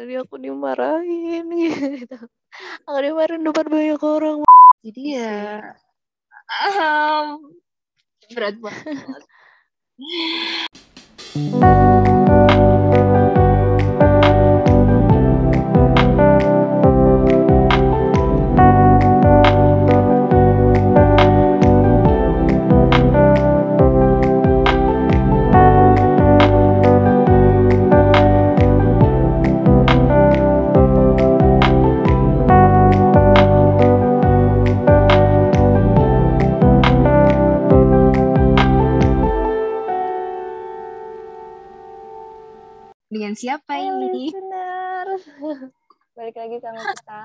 tadi 0.00 0.16
aku 0.16 0.40
dimarahin 0.40 1.44
gitu. 1.60 2.16
Aku 2.88 2.98
dimarahin 3.04 3.44
depan 3.44 3.68
banyak 3.68 4.00
orang. 4.00 4.40
Jadi 4.80 5.02
ya 5.12 5.60
um, 6.72 7.52
berat 8.32 8.56
banget. 8.56 8.96
lagi 46.50 46.58
sama 46.60 46.82
kita 46.92 47.24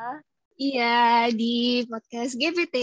Iya, 0.55 0.95
di 1.33 1.55
podcast 1.83 2.31
GPT. 2.33 2.77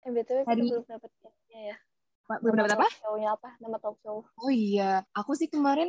eh 0.00 0.10
btw 0.12 0.38
kita 0.38 0.46
Hari- 0.46 0.62
belum 0.62 0.84
dapat 0.86 1.10
ya 1.50 1.76
Pak, 2.22 2.38
belum 2.40 2.54
dapat 2.54 2.72
apa? 2.76 2.86
show-nya 2.94 3.28
apa 3.34 3.48
nama 3.58 3.76
talk 3.76 3.96
show 3.98 4.22
Oh 4.38 4.52
iya, 4.52 5.02
aku 5.10 5.32
sih 5.32 5.48
kemarin 5.48 5.88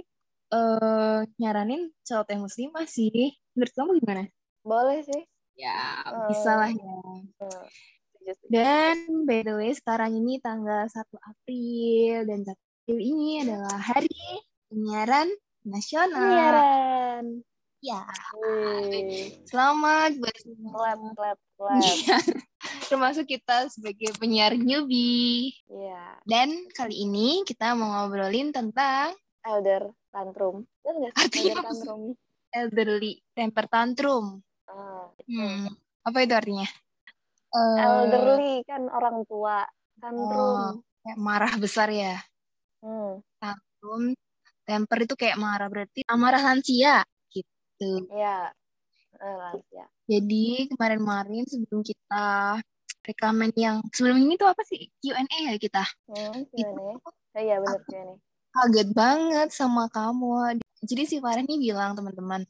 eh 0.50 1.20
nyaranin 1.38 1.92
celoteh 2.02 2.36
muslimah 2.36 2.84
sih. 2.86 3.12
Menurut 3.54 3.74
kamu 3.74 3.92
gimana? 4.00 4.24
boleh 4.64 5.04
sih 5.04 5.22
Ya, 5.54 6.00
Eh. 6.02 6.28
bisa 6.32 6.52
lah 6.56 6.72
ya. 6.72 6.96
Setuju. 8.16 8.48
Dan 8.48 8.96
by 9.28 9.44
the 9.44 9.54
way, 9.54 9.72
sekarang 9.72 10.16
ini 10.16 10.40
tanggal 10.40 10.88
1 10.88 11.20
April 11.22 12.24
dan 12.24 12.40
1 12.42 12.56
April 12.56 12.98
ini 12.98 13.44
adalah 13.44 13.76
hari 13.78 14.10
penyiaran 14.66 15.28
nasional. 15.62 16.16
penyiaran 16.18 17.26
Ya, 17.82 18.06
Wih. 18.38 19.42
selamat 19.50 20.22
buat 20.22 20.36
semua 20.38 20.70
clap 20.70 21.00
clap 21.18 21.38
penyiar. 21.58 22.22
Termasuk 22.86 23.26
kita 23.26 23.74
sebagai 23.74 24.14
penyiar 24.22 24.54
newbie. 24.54 25.58
Iya, 25.66 26.22
Dan 26.22 26.70
kali 26.78 27.02
ini 27.02 27.42
kita 27.42 27.74
mau 27.74 28.06
ngobrolin 28.06 28.54
tentang 28.54 29.18
elder 29.42 29.90
tantrum. 30.14 30.62
Artinya 30.86 31.10
elder 31.58 31.66
tantrum? 31.66 32.02
elderly 32.54 33.12
temper 33.34 33.66
tantrum. 33.66 34.26
Ah, 34.70 35.10
Hmm, 35.26 35.74
apa 36.06 36.18
itu 36.22 36.34
artinya? 36.38 36.68
Eh, 37.50 37.78
elderly 37.82 38.62
kan 38.62 38.86
orang 38.88 39.26
tua, 39.26 39.66
oh, 39.66 39.98
tantrum. 39.98 40.86
kayak 41.02 41.18
marah 41.18 41.54
besar 41.58 41.90
ya. 41.90 42.22
Hmm, 42.78 43.26
Tantrum, 43.42 44.14
temper 44.62 44.98
itu 45.02 45.18
kayak 45.18 45.42
marah 45.42 45.66
berarti 45.66 46.06
amarah 46.06 46.46
lansia 46.46 47.02
gitu. 47.82 48.06
ya, 48.14 48.54
eh. 49.18 49.88
Jadi 50.06 50.70
kemarin-kemarin 50.70 51.50
sebelum 51.50 51.82
kita 51.82 52.62
rekaman 53.02 53.50
yang 53.58 53.82
sebelum 53.90 54.22
ini 54.22 54.38
tuh 54.38 54.46
apa 54.46 54.62
sih 54.62 54.94
Q&A 55.02 55.26
ya 55.26 55.58
kita? 55.58 55.82
Hmm, 56.06 56.46
ya? 56.54 56.70
Oh, 57.02 57.42
iya 57.42 57.58
benar 57.58 57.82
gimana? 57.90 58.14
kaget 58.52 58.90
banget 58.92 59.50
sama 59.56 59.88
kamu. 59.90 60.60
Jadi 60.84 61.04
si 61.08 61.16
Farah 61.24 61.40
nih 61.40 61.72
bilang 61.72 61.96
teman-teman, 61.96 62.44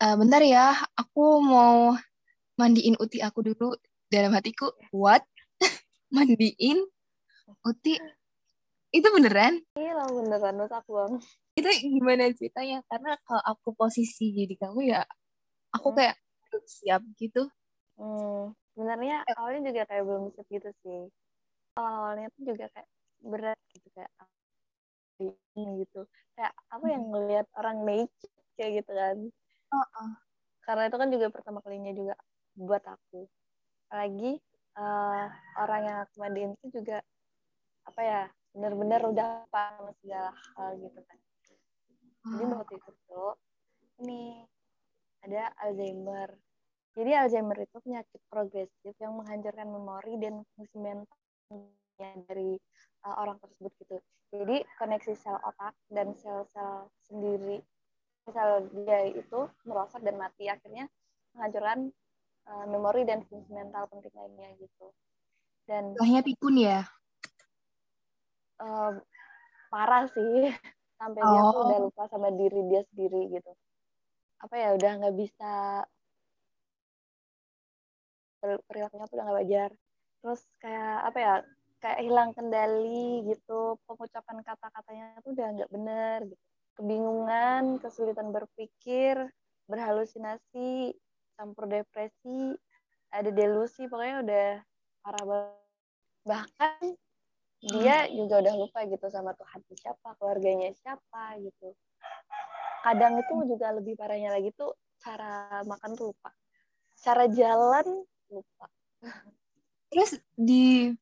"Eh, 0.00 0.16
bentar 0.16 0.40
ya, 0.40 0.72
aku 0.96 1.44
mau 1.44 1.92
mandiin 2.56 2.96
uti 2.96 3.20
aku 3.20 3.44
dulu. 3.44 3.76
Dalam 4.08 4.32
hatiku, 4.32 4.72
what? 4.90 5.20
mandiin 6.16 6.80
uti? 7.60 8.00
Itu 8.88 9.12
beneran? 9.12 9.60
Iya 9.76 10.00
beneran 10.08 10.56
menurut 10.56 10.72
aku 10.72 10.90
bang. 10.96 11.12
Itu 11.58 11.68
gimana 11.96 12.24
ceritanya? 12.38 12.78
Karena 12.90 13.12
kalau 13.26 13.42
aku 13.52 13.68
posisi 13.80 14.24
jadi 14.38 14.54
kamu 14.62 14.80
ya, 14.94 15.02
aku 15.76 15.88
Hmm. 15.88 15.98
kayak 15.98 16.16
"Aduh, 16.48 16.64
siap 16.68 17.02
gitu. 17.20 17.42
Hmm, 17.98 18.54
sebenarnya 18.74 19.14
awalnya 19.36 19.60
juga 19.74 19.82
kayak 19.90 20.04
belum 20.08 20.24
siap 20.34 20.46
gitu 20.54 20.68
sih. 20.82 20.98
Awal-awalnya 21.78 22.28
tuh 22.36 22.42
juga 22.50 22.64
kayak 22.74 22.88
berat 23.32 23.58
gitu 23.74 23.88
kayak 23.96 24.12
gitu. 25.80 26.00
Kayak 26.34 26.52
apa 26.74 26.86
yang 26.94 27.02
ngelihat 27.10 27.46
orang 27.58 27.76
naked 27.86 28.30
kayak 28.56 28.70
gitu 28.82 28.92
kan. 28.94 29.16
Heeh. 29.72 30.12
Karena 30.66 30.82
itu 30.88 30.96
kan 31.00 31.08
juga 31.14 31.26
pertama 31.34 31.58
kalinya 31.64 31.92
juga 32.00 32.14
buat 32.58 32.82
aku. 32.84 33.20
Apalagi 33.88 34.32
eh, 34.78 35.26
orang 35.62 35.80
yang 35.88 35.98
aku 36.06 36.14
mandiin 36.22 36.52
itu 36.58 36.68
juga 36.82 36.96
apa 37.88 38.00
ya 38.10 38.22
benar-benar 38.54 39.02
udah 39.12 39.28
paham 39.52 39.74
sama 39.86 39.92
segala 40.02 40.30
hal 40.56 40.70
gitu 40.84 41.00
kan. 41.08 41.18
Jadi 42.34 42.44
waktu 42.52 42.74
itu 42.76 42.90
tuh 43.08 43.32
ini 44.04 44.44
ada 45.24 45.52
Alzheimer. 45.64 46.30
Jadi 46.98 47.10
Alzheimer 47.14 47.58
itu 47.62 47.76
penyakit 47.80 48.20
progresif 48.28 48.94
yang 48.98 49.16
menghancurkan 49.16 49.68
memori 49.70 50.14
dan 50.20 50.42
fungsi 50.56 50.76
mentalnya 50.76 52.10
dari 52.28 52.58
uh, 53.06 53.16
orang 53.22 53.38
tersebut 53.40 53.72
gitu. 53.80 53.96
Jadi 54.28 54.56
koneksi 54.76 55.12
sel 55.16 55.40
otak 55.40 55.72
dan 55.88 56.12
sel-sel 56.12 56.92
sendiri, 57.08 57.64
sel 58.28 58.68
dia 58.76 59.08
itu 59.08 59.48
merosot 59.64 60.04
dan 60.04 60.20
mati 60.20 60.52
akhirnya 60.52 60.84
menghancurkan 61.32 61.88
uh, 62.44 62.66
memori 62.68 63.08
dan 63.08 63.24
fungsi 63.24 63.48
mental 63.56 63.88
penting 63.88 64.12
lainnya 64.12 64.52
gitu. 64.60 64.86
Dan 65.64 65.96
Istilahnya 65.96 66.22
pikun 66.24 66.56
ya? 66.60 66.80
uh, 68.62 68.92
parah 69.70 70.04
sih 70.10 70.50
sampai 70.98 71.22
dia 71.22 71.40
tuh 71.48 71.60
udah 71.64 71.78
Oh. 71.78 71.84
lupa 71.88 72.02
sama 72.10 72.28
diri 72.34 72.60
dia 72.68 72.82
sendiri 72.90 73.30
gitu. 73.32 73.52
Apa 74.42 74.54
ya 74.54 74.68
udah 74.74 74.90
nggak 74.98 75.16
bisa 75.16 75.52
per- 78.38 78.62
perilakunya 78.66 79.06
tuh 79.06 79.16
udah 79.18 79.24
nggak 79.26 79.38
wajar 79.42 79.70
terus 80.18 80.40
kayak 80.58 80.94
apa 81.06 81.18
ya 81.18 81.34
kayak 81.78 81.98
hilang 82.02 82.30
kendali 82.34 83.22
gitu 83.26 83.78
pengucapan 83.86 84.42
kata-katanya 84.42 85.06
tuh 85.22 85.30
udah 85.34 85.46
nggak 85.54 85.70
bener 85.70 86.18
gitu 86.26 86.44
kebingungan 86.78 87.62
kesulitan 87.82 88.30
berpikir 88.30 89.14
berhalusinasi 89.66 90.94
campur 91.34 91.66
depresi 91.66 92.54
ada 93.10 93.30
delusi 93.30 93.86
pokoknya 93.86 94.16
udah 94.22 94.50
parah 95.02 95.24
banget 95.26 95.58
bahkan 96.26 96.82
dia 97.58 98.06
juga 98.14 98.38
udah 98.38 98.54
lupa 98.54 98.86
gitu 98.86 99.06
sama 99.10 99.34
Tuhan 99.34 99.60
siapa 99.74 100.14
keluarganya 100.18 100.70
siapa 100.78 101.34
gitu. 101.42 101.74
Kadang 102.86 103.18
itu 103.18 103.34
juga 103.50 103.74
lebih 103.74 103.98
parahnya 103.98 104.30
lagi 104.30 104.54
tuh 104.54 104.72
cara 105.02 105.62
makan 105.66 105.98
tuh 105.98 106.14
lupa. 106.14 106.30
Cara 107.02 107.26
jalan 107.26 108.06
lupa. 108.30 108.66
Terus 109.90 110.22
di 110.38 110.94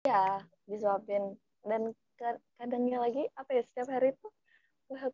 disuapin. 0.64 1.36
Dan 1.60 1.92
ka- 2.16 2.40
kadangnya 2.56 3.04
lagi 3.04 3.28
apa 3.36 3.50
ya 3.52 3.62
setiap 3.66 3.92
hari 3.92 4.16
tuh 4.16 4.32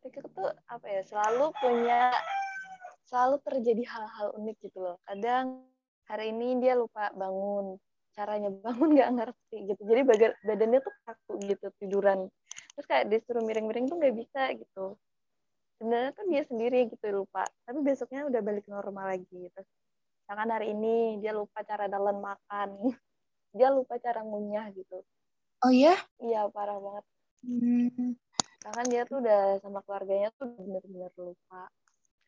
pikir 0.05 0.23
tuh 0.37 0.53
apa 0.69 0.85
ya 0.85 1.01
selalu 1.09 1.49
punya 1.57 2.13
selalu 3.09 3.41
terjadi 3.41 3.83
hal-hal 3.89 4.37
unik 4.39 4.57
gitu 4.63 4.79
loh. 4.79 4.97
Kadang 5.09 5.67
hari 6.07 6.31
ini 6.31 6.61
dia 6.61 6.77
lupa 6.77 7.11
bangun 7.17 7.81
caranya 8.13 8.51
bangun 8.53 8.89
nggak 8.97 9.11
ngerti 9.17 9.57
gitu. 9.73 9.83
Jadi 9.89 10.01
baga- 10.05 10.39
badannya 10.45 10.81
tuh 10.85 10.95
kaku 11.05 11.33
gitu 11.49 11.67
tiduran. 11.81 12.29
Terus 12.77 12.87
kayak 12.89 13.05
disuruh 13.13 13.43
miring-miring 13.45 13.89
tuh 13.89 13.97
nggak 14.01 14.17
bisa 14.17 14.43
gitu. 14.57 14.97
Sebenarnya 15.81 16.11
tuh 16.15 16.25
dia 16.31 16.43
sendiri 16.47 16.79
gitu 16.93 17.07
lupa. 17.13 17.45
Tapi 17.67 17.79
besoknya 17.81 18.29
udah 18.29 18.41
balik 18.41 18.67
normal 18.69 19.17
lagi. 19.17 19.27
Gitu 19.31 19.63
misalkan 20.23 20.49
hari 20.49 20.73
ini 20.73 21.21
dia 21.21 21.37
lupa 21.37 21.61
cara 21.61 21.91
dalam 21.93 22.17
makan. 22.25 22.69
Dia 23.53 23.69
lupa 23.69 24.01
cara 24.01 24.25
ngunyah 24.25 24.73
gitu. 24.73 25.05
Oh 25.61 25.69
ya? 25.69 25.93
iya 26.25 26.49
parah 26.49 26.81
banget. 26.81 27.05
Hmm, 27.45 28.17
Bahkan 28.65 28.87
dia 28.89 29.05
tuh 29.05 29.21
udah 29.21 29.61
sama 29.61 29.85
keluarganya 29.85 30.33
tuh 30.41 30.57
bener-bener 30.57 31.13
lupa. 31.21 31.69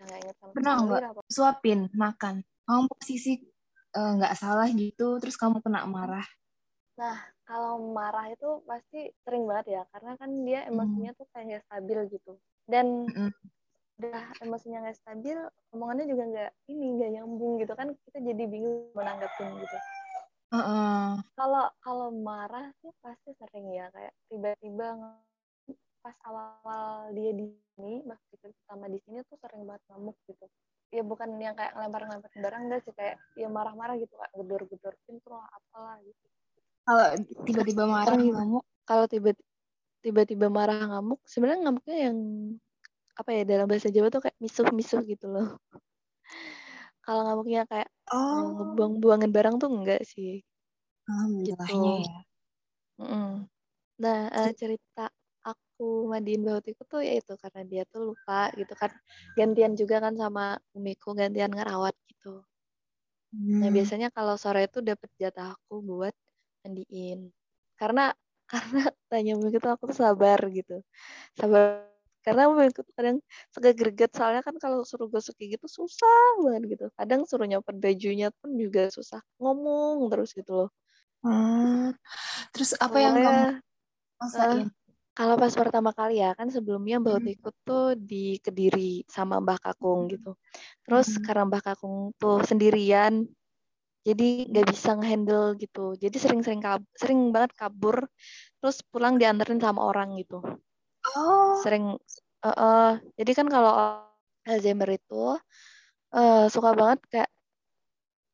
Nggak 0.04 0.18
inget 0.20 0.36
sama 0.36 0.52
pernah 0.52 0.74
nggak 0.84 1.24
suapin 1.32 1.88
makan? 1.96 2.44
Kamu 2.68 2.92
posisi 2.92 3.40
eh, 3.94 4.10
nggak 4.18 4.34
salah 4.38 4.68
gitu, 4.74 5.18
terus 5.22 5.38
kamu 5.38 5.62
kena 5.64 5.86
marah. 5.86 6.26
Nah, 6.94 7.18
kalau 7.42 7.90
marah 7.90 8.30
itu 8.30 8.62
pasti 8.64 9.10
sering 9.26 9.44
banget 9.50 9.80
ya. 9.80 9.82
Karena 9.90 10.14
kan 10.14 10.30
dia 10.46 10.60
emosinya 10.70 11.10
tuh 11.18 11.26
kayak 11.34 11.44
nggak 11.50 11.64
stabil 11.66 11.98
gitu. 12.14 12.32
Dan 12.64 12.86
Mm-mm. 13.10 13.30
udah 13.98 14.22
emosinya 14.42 14.78
nggak 14.86 14.98
stabil, 14.98 15.38
omongannya 15.74 16.06
juga 16.06 16.24
nggak 16.30 16.50
ini 16.70 16.86
nggak 16.98 17.10
nyambung 17.18 17.52
gitu 17.58 17.74
kan. 17.74 17.88
Kita 18.06 18.18
jadi 18.22 18.44
bingung 18.46 18.94
menanggapin 18.94 19.48
gitu. 19.58 19.78
Heeh. 20.54 21.08
Kalau 21.34 21.66
kalau 21.82 22.08
marah 22.14 22.70
sih 22.78 22.94
pasti 23.02 23.34
sering 23.42 23.74
ya. 23.74 23.90
Kayak 23.90 24.14
tiba-tiba 24.30 24.88
pas 25.98 26.16
awal-awal 26.28 27.10
dia 27.16 27.32
di 27.32 27.48
sini, 27.74 28.06
kita 28.30 28.52
pertama 28.54 28.86
di 28.86 29.00
sini 29.02 29.18
tuh 29.26 29.40
sering 29.42 29.66
banget 29.66 29.82
ngamuk 29.90 30.14
gitu. 30.30 30.46
Ya 30.92 31.02
bukan 31.02 31.28
yang 31.40 31.54
kayak 31.56 31.72
ngelempar-ngelempar 31.76 32.30
barang 32.34 32.62
enggak 32.68 32.80
sih 32.84 32.94
kayak 32.94 33.16
ya 33.34 33.48
marah-marah 33.48 33.96
gitu 33.98 34.14
kak 34.14 34.30
gedor-gedor 34.36 34.94
pintu 35.08 35.28
lah 35.32 35.46
apalah 35.52 35.96
gitu 36.04 36.24
Kalau 36.84 37.06
tiba-tiba 37.48 37.84
marah 37.88 38.16
ngamuk, 38.20 38.64
kalau 38.84 39.04
tiba 39.08 39.30
tiba-tiba 40.04 40.46
marah 40.52 40.84
ngamuk 40.84 41.20
sebenarnya 41.24 41.60
ngamuknya 41.64 41.96
yang 42.10 42.18
apa 43.14 43.30
ya 43.30 43.42
dalam 43.46 43.66
bahasa 43.70 43.88
Jawa 43.88 44.12
tuh 44.12 44.20
kayak 44.26 44.36
misuh-misuh 44.42 45.00
gitu 45.06 45.26
loh 45.30 45.56
kalau 47.04 47.20
ngamuknya 47.24 47.64
kayak 47.70 47.88
oh, 48.12 48.52
ngebuang-buangin 48.58 49.30
barang 49.32 49.56
tuh 49.60 49.70
enggak 49.70 50.02
sih 50.04 50.44
alhamdulillahnya 51.08 51.92
gitu. 52.00 52.10
ya. 52.10 52.16
Mm-mm. 52.94 53.30
Nah, 53.94 54.18
eh, 54.30 54.50
cerita 54.58 55.10
aku 55.74 56.06
mandiin 56.06 56.46
bautiku 56.46 56.86
tuh 56.86 57.02
ya 57.02 57.18
itu 57.18 57.34
karena 57.42 57.60
dia 57.66 57.82
tuh 57.90 58.14
lupa 58.14 58.46
gitu 58.54 58.72
kan. 58.78 58.94
Gantian 59.34 59.74
juga 59.74 59.98
kan 59.98 60.14
sama 60.14 60.54
umiku, 60.70 61.10
gantian 61.18 61.50
ngerawat 61.50 61.94
gitu. 62.06 62.46
Nah, 63.58 63.66
Hmm. 63.66 63.74
biasanya 63.74 64.08
kalau 64.14 64.38
sore 64.38 64.70
itu 64.70 64.78
dapet 64.78 65.10
jatah 65.18 65.58
aku 65.58 65.82
buat 65.82 66.14
mandiin. 66.62 67.34
Karena 67.74 68.14
karena 68.54 68.86
tanya 69.10 69.34
umiku 69.34 69.58
tuh 69.58 69.72
aku 69.74 69.84
tuh 69.90 69.98
sabar 69.98 70.38
gitu. 70.54 70.78
Sabar 71.34 71.90
karena 72.22 72.46
umiku 72.48 72.80
tuh 72.86 72.94
kadang 72.94 73.18
suka 73.50 73.74
greget 73.74 74.14
soalnya 74.14 74.40
kan 74.46 74.56
kalau 74.62 74.86
suruh 74.86 75.10
gosok 75.10 75.34
kayak 75.36 75.58
gitu 75.58 75.66
susah 75.82 76.22
banget 76.46 76.78
gitu. 76.78 76.86
Kadang 76.94 77.26
suruh 77.26 77.44
nyopot 77.50 77.74
bajunya 77.82 78.30
pun 78.38 78.54
juga 78.54 78.86
susah. 78.94 79.20
Ngomong 79.42 80.06
terus 80.14 80.30
gitu 80.38 80.52
loh. 80.54 80.70
Hmm. 81.26 81.96
Terus 82.54 82.78
apa 82.78 82.96
yang 83.02 83.16
kamu 83.18 83.42
rasain? 84.22 84.68
Kalau 85.14 85.34
pas 85.38 85.54
pertama 85.54 85.90
kali 85.94 86.18
ya, 86.18 86.34
kan 86.38 86.50
sebelumnya 86.50 86.98
Mbak 86.98 87.14
Hmm. 87.14 87.20
Utiku 87.22 87.48
tuh 87.66 87.84
di 87.94 88.42
Kediri 88.42 89.06
sama 89.06 89.38
Mbah 89.38 89.58
Kakung 89.62 90.10
gitu. 90.10 90.34
Terus 90.86 91.08
Hmm. 91.08 91.22
karena 91.22 91.42
Mbah 91.46 91.62
Kakung 91.62 91.96
tuh 92.18 92.42
sendirian, 92.42 93.26
jadi 94.06 94.50
nggak 94.50 94.66
bisa 94.74 94.90
ngehandle 94.98 95.54
gitu. 95.62 95.94
Jadi 96.02 96.16
sering-sering 96.18 96.60
sering 96.98 97.20
banget 97.34 97.52
kabur, 97.58 97.96
terus 98.60 98.82
pulang 98.90 99.14
dianterin 99.20 99.60
sama 99.62 99.80
orang 99.90 100.18
gitu. 100.20 100.42
Oh, 101.16 101.62
Sering, 101.62 101.84
eh, 102.44 102.56
eh, 102.66 102.90
jadi 103.18 103.32
kan 103.38 103.46
kalau 103.48 103.72
Alzheimer 104.44 104.90
itu 104.98 105.38
eh, 106.16 106.46
suka 106.54 106.70
banget 106.78 107.00
kayak 107.12 107.30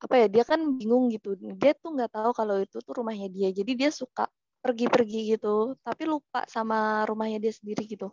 apa 0.00 0.15
ya 0.17 0.27
dia 0.32 0.44
kan 0.49 0.61
bingung 0.81 1.12
gitu. 1.12 1.37
Dia 1.61 1.73
tuh 1.77 1.93
nggak 1.97 2.11
tahu 2.17 2.31
kalau 2.32 2.56
itu 2.65 2.77
tuh 2.81 2.94
rumahnya 2.99 3.29
dia. 3.29 3.49
Jadi 3.53 3.73
dia 3.77 3.91
suka 3.93 4.25
pergi-pergi 4.65 5.21
gitu, 5.37 5.77
tapi 5.87 6.03
lupa 6.09 6.45
sama 6.49 7.05
rumahnya 7.09 7.39
dia 7.45 7.53
sendiri 7.55 7.83
gitu. 7.89 8.12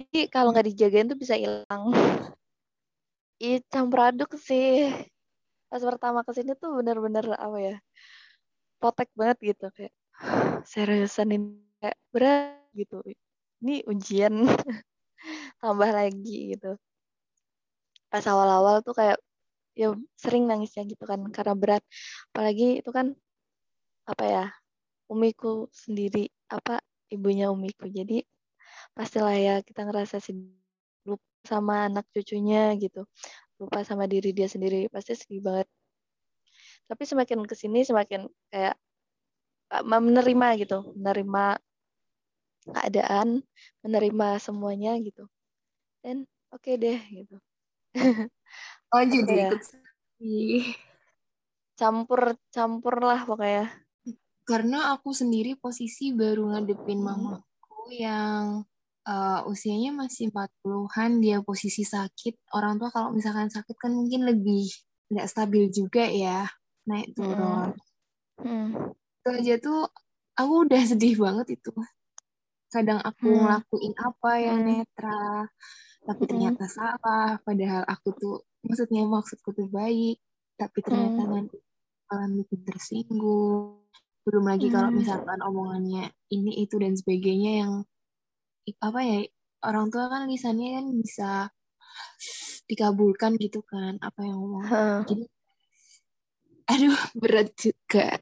Jadi 0.00 0.20
kalau 0.32 0.48
nggak 0.52 0.66
dijagain 0.72 1.06
tuh 1.12 1.18
bisa 1.18 1.34
hilang. 1.36 1.92
Ih, 3.40 3.60
campur 3.72 4.00
aduk 4.08 4.30
sih. 4.36 4.92
Pas 5.70 5.82
pertama 5.90 6.20
ke 6.26 6.32
sini 6.36 6.52
tuh 6.60 6.70
bener-bener 6.78 7.24
apa 7.46 7.58
ya, 7.68 7.74
potek 8.80 9.08
banget 9.18 9.38
gitu 9.54 9.66
kayak 9.76 9.94
seriusan 10.72 11.28
ini 11.36 11.48
kayak 11.82 11.98
berat 12.14 12.64
gitu. 12.76 12.96
Ini 13.62 13.74
ujian 13.92 14.34
tambah 15.62 15.90
lagi 15.92 16.56
gitu. 16.56 16.76
Pas 18.12 18.24
awal-awal 18.26 18.82
tuh 18.86 18.94
kayak 18.98 19.18
ya 19.78 19.94
sering 20.18 20.44
nangisnya 20.50 20.82
gitu 20.92 21.04
kan 21.10 21.20
karena 21.36 21.54
berat. 21.62 21.82
Apalagi 22.34 22.80
itu 22.82 22.90
kan 22.94 23.06
apa 24.10 24.24
ya, 24.26 24.44
umiku 25.10 25.66
sendiri 25.74 26.30
apa 26.46 26.78
ibunya 27.10 27.50
umiku. 27.50 27.90
Jadi 27.90 28.22
pastilah 28.94 29.34
ya 29.34 29.54
kita 29.66 29.82
ngerasa 29.82 30.22
sedih 30.22 30.54
lupa 31.04 31.26
sama 31.42 31.90
anak 31.90 32.06
cucunya 32.14 32.78
gitu. 32.78 33.02
Lupa 33.58 33.82
sama 33.82 34.06
diri 34.06 34.30
dia 34.30 34.46
sendiri 34.46 34.86
pasti 34.86 35.18
sedih 35.18 35.42
banget. 35.42 35.68
Tapi 36.86 37.02
semakin 37.02 37.42
ke 37.44 37.54
sini 37.58 37.82
semakin 37.82 38.30
kayak 38.54 38.78
uh, 39.74 39.82
menerima 39.82 40.48
gitu 40.62 40.94
menerima 40.94 41.58
keadaan 42.70 43.42
menerima 43.82 44.28
semuanya 44.38 44.94
gitu. 45.02 45.26
Dan 46.00 46.24
oke 46.54 46.70
deh 46.78 46.98
gitu. 47.10 47.36
Oh 48.90 49.06
juga 49.06 49.30
ya? 49.30 49.50
ikut 49.54 49.62
campur 51.78 52.36
campur 52.52 52.94
lah 53.00 53.24
pokoknya 53.24 53.70
Karena 54.50 54.90
aku 54.90 55.14
sendiri 55.14 55.54
posisi 55.54 56.10
baru 56.10 56.50
ngadepin 56.50 56.98
Hmm. 56.98 57.06
mamaku 57.06 57.94
yang 57.94 58.66
uh, 59.06 59.46
usianya 59.46 59.94
masih 59.94 60.34
40-an, 60.34 61.22
dia 61.22 61.38
posisi 61.38 61.86
sakit. 61.86 62.50
Orang 62.58 62.82
tua 62.82 62.90
kalau 62.90 63.14
misalkan 63.14 63.46
sakit 63.46 63.78
kan 63.78 63.94
mungkin 63.94 64.26
lebih 64.26 64.66
nggak 65.06 65.30
stabil 65.30 65.70
juga 65.70 66.02
ya, 66.02 66.50
naik 66.90 67.14
turun. 67.14 67.78
Hmm. 68.42 68.90
Itu 69.22 69.28
aja 69.38 69.54
tuh 69.62 69.86
aku 70.34 70.52
udah 70.66 70.82
sedih 70.90 71.14
banget 71.22 71.54
itu. 71.54 71.70
Kadang 72.74 72.98
aku 73.06 73.30
Hmm. 73.30 73.46
ngelakuin 73.46 73.94
apa 74.02 74.30
yang 74.42 74.58
Hmm. 74.62 74.66
netral, 74.66 75.36
tapi 76.10 76.22
Hmm. 76.26 76.30
ternyata 76.30 76.64
salah. 76.66 77.38
Padahal 77.46 77.86
aku 77.86 78.08
tuh, 78.18 78.36
maksudnya 78.66 79.06
maksudku 79.06 79.54
tuh 79.54 79.70
baik, 79.70 80.18
tapi 80.58 80.78
ternyata 80.82 81.22
Hmm. 81.22 81.32
nanti 81.38 81.56
malah 82.10 82.26
bikin 82.34 82.60
tersinggung. 82.66 83.79
Belum 84.30 84.46
lagi 84.46 84.70
kalau 84.70 84.94
Hmm. 84.94 84.94
misalkan 84.94 85.42
omongannya 85.42 86.14
ini, 86.30 86.62
itu, 86.62 86.78
dan 86.78 86.94
sebagainya 86.94 87.52
yang 87.66 87.72
apa 88.86 89.00
ya, 89.02 89.18
orang 89.66 89.86
tua 89.92 90.06
kan 90.12 90.22
lisannya 90.30 90.68
kan 90.78 90.86
bisa 91.02 91.30
dikabulkan 92.70 93.34
gitu 93.42 93.60
kan, 93.66 93.98
apa 93.98 94.20
yang 94.22 94.38
ngomong. 94.38 94.66
Hah. 94.70 95.02
Jadi, 95.08 95.24
aduh, 96.70 96.98
berat 97.18 97.48
juga. 97.58 98.20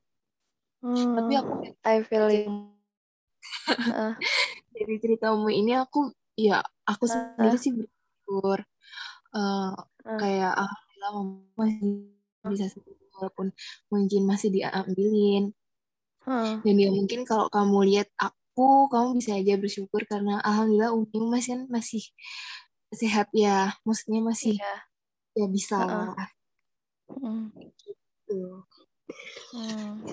Tapi 1.17 1.33
aku 1.41 1.53
Hmm. 1.53 1.75
I 1.85 1.97
feel. 2.07 2.29
Heeh. 3.87 4.13
dari 4.75 4.97
ceritamu 5.03 5.49
ini 5.53 5.73
aku 5.79 6.13
ya 6.39 6.63
aku 6.89 7.05
sendiri 7.09 7.57
Heeh. 7.57 7.61
sih 7.61 7.73
bersyukur 7.77 8.61
Eh, 9.37 9.73
Heeh. 10.05 10.19
kayak 10.21 10.53
alhamdulillah 10.57 11.13
mama 11.15 11.35
masih 11.61 11.91
bisa 12.49 12.67
sembuh 12.73 12.97
walaupun 13.19 13.49
mungkin 13.93 14.23
masih 14.31 14.49
diambilin 14.55 15.53
Heeh. 16.29 16.61
dan 16.61 16.77
ya 16.77 16.91
mungkin 16.93 17.25
kalau 17.25 17.49
kamu 17.49 17.89
lihat 17.89 18.09
aku 18.21 18.93
kamu 18.93 19.17
bisa 19.17 19.33
aja 19.35 19.57
bersyukur 19.57 20.05
karena 20.05 20.39
alhamdulillah 20.45 20.93
umi 20.93 21.19
masih 21.33 21.57
kan 21.57 21.63
masih 21.73 22.05
sehat 22.93 23.29
ya 23.33 23.73
maksudnya 23.83 24.21
masih 24.21 24.57
Iya. 24.61 24.75
ya 25.39 25.47
bisa 25.49 25.77
Heeh. 25.81 25.89
lah 26.13 26.29
Hmm. 27.09 27.49
gitu. 27.57 28.69
Hmm. 29.57 30.05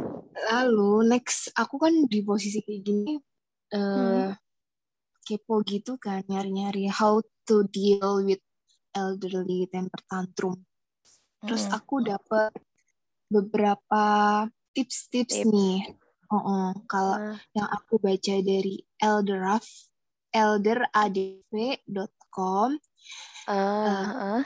lalu 0.48 1.04
next 1.12 1.52
aku 1.52 1.76
kan 1.76 1.92
di 2.08 2.24
posisi 2.24 2.64
kayak 2.64 2.82
gini 2.82 3.20
eh 3.76 4.32
kepo 5.26 5.60
gitu 5.68 6.00
kan 6.00 6.24
nyari-nyari 6.32 6.88
how 6.88 7.20
to 7.44 7.68
deal 7.68 8.24
with 8.24 8.40
elderly 8.96 9.68
temper 9.68 10.00
tantrum 10.08 10.64
terus 11.44 11.68
Hmm. 11.68 11.76
aku 11.76 11.96
dapat 12.00 12.56
beberapa 13.28 14.04
tips-tips 14.72 15.44
Tips. 15.44 15.52
nih 15.52 15.78
Oh, 16.34 16.74
kalau 16.90 17.22
Heeh. 17.22 17.38
yang 17.54 17.70
aku 17.70 18.02
baca 18.02 18.42
dari 18.42 18.82
elderaf 18.98 19.62
elderadv.com 20.34 22.70
Ah, 23.48 23.86
Eh, 23.86 24.06
heeh. 24.10 24.44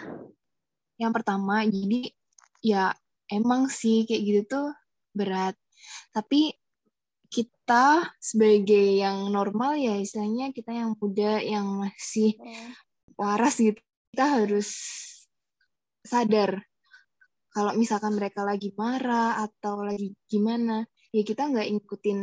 yang 0.99 1.15
pertama 1.15 1.63
jadi 1.63 2.11
ya 2.59 2.91
emang 3.31 3.71
sih 3.71 4.03
kayak 4.03 4.21
gitu 4.27 4.41
tuh 4.51 4.75
berat 5.15 5.55
tapi 6.11 6.51
kita 7.31 8.11
sebagai 8.19 8.99
yang 8.99 9.31
normal 9.31 9.79
ya 9.79 9.95
istilahnya 9.95 10.51
kita 10.51 10.75
yang 10.75 10.91
muda 10.99 11.39
yang 11.39 11.67
masih 11.79 12.35
Hmm. 12.39 12.75
waras 13.15 13.55
gitu 13.63 13.79
kita 14.11 14.25
harus 14.43 14.67
sadar 16.03 16.67
kalau 17.55 17.73
misalkan 17.79 18.13
mereka 18.19 18.43
lagi 18.45 18.73
marah 18.77 19.39
atau 19.45 19.81
lagi 19.85 20.13
gimana 20.29 20.85
ya 21.09 21.23
kita 21.25 21.49
nggak 21.49 21.67
ngikutin 21.73 22.19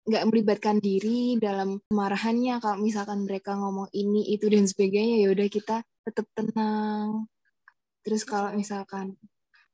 nggak 0.00 0.26
melibatkan 0.26 0.76
diri 0.80 1.36
dalam 1.36 1.78
kemarahannya. 1.88 2.58
Kalau 2.58 2.76
misalkan 2.80 3.28
mereka 3.28 3.54
ngomong 3.54 3.92
ini 3.92 4.32
itu 4.32 4.48
dan 4.48 4.64
sebagainya 4.64 5.22
ya 5.24 5.28
udah 5.30 5.48
kita 5.48 5.76
tetap 6.08 6.26
tenang. 6.32 7.28
Terus 8.00 8.24
kalau 8.24 8.50
misalkan 8.56 9.20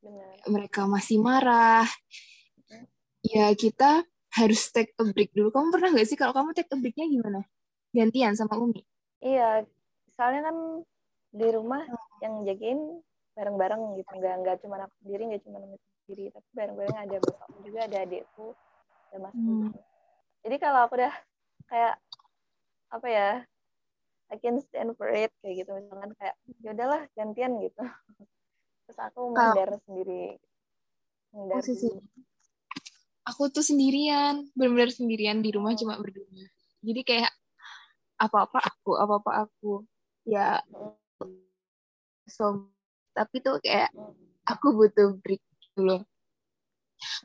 Benar. 0.02 0.36
mereka 0.50 0.84
masih 0.90 1.22
marah 1.22 1.86
ya 3.26 3.50
kita 3.58 4.06
harus 4.36 4.70
take 4.70 4.92
a 5.00 5.04
break 5.10 5.32
dulu. 5.32 5.50
Kamu 5.50 5.72
pernah 5.72 5.90
nggak 5.96 6.06
sih 6.06 6.18
kalau 6.18 6.36
kamu 6.36 6.54
take 6.54 6.70
a 6.70 6.76
breaknya 6.78 7.06
gimana? 7.08 7.40
Gantian 7.90 8.36
sama 8.36 8.60
Umi? 8.60 8.84
Iya, 9.24 9.64
soalnya 10.12 10.52
kan 10.52 10.56
di 11.32 11.48
rumah 11.50 11.82
yang 12.20 12.44
jagain 12.44 13.00
bareng-bareng 13.36 14.00
gitu, 14.00 14.10
nggak 14.16 14.34
nggak 14.44 14.56
cuma 14.64 14.76
aku 14.84 14.94
sendiri, 15.04 15.22
nggak 15.32 15.42
cuma 15.44 15.58
aku 15.60 15.76
sendiri, 16.06 16.30
tapi 16.30 16.48
bareng-bareng 16.54 16.98
ada 17.02 17.16
bapakku 17.18 17.58
juga, 17.66 17.80
ada 17.90 17.98
adikku, 18.06 18.46
ada 19.10 19.18
masku. 19.26 19.42
Hmm. 19.42 19.70
Jadi 20.46 20.56
kalau 20.62 20.80
aku 20.86 20.94
udah 21.02 21.14
kayak 21.66 21.94
apa 22.94 23.06
ya, 23.10 23.28
I 24.26 24.36
can 24.42 24.58
stand 24.58 24.94
for 24.98 25.06
it 25.10 25.30
kayak 25.38 25.62
gitu 25.62 25.70
misalkan 25.74 26.10
kayak 26.18 26.34
ya 26.58 26.74
udahlah 26.74 27.06
gantian 27.14 27.62
gitu 27.62 27.78
terus 28.86 28.98
aku 28.98 29.30
menghindar 29.30 29.78
sendiri 29.86 30.34
menghindar 31.30 31.62
Posisi 31.62 31.86
dulu. 31.94 32.02
aku 33.22 33.42
tuh 33.54 33.62
sendirian, 33.62 34.50
benar-benar 34.54 34.90
sendirian 34.90 35.38
di 35.42 35.54
rumah 35.54 35.74
Oh. 35.74 35.78
cuma 35.78 35.94
berdua. 35.98 36.26
Jadi 36.82 37.00
kayak 37.06 37.30
apa-apa 38.18 38.58
aku, 38.62 38.98
apa-apa 38.98 39.46
aku. 39.46 39.86
Ya 40.26 40.58
so 42.26 42.66
tapi 43.14 43.38
tuh 43.38 43.62
kayak 43.62 43.94
aku 44.42 44.74
butuh 44.74 45.14
break 45.22 45.42
dulu. 45.76 45.96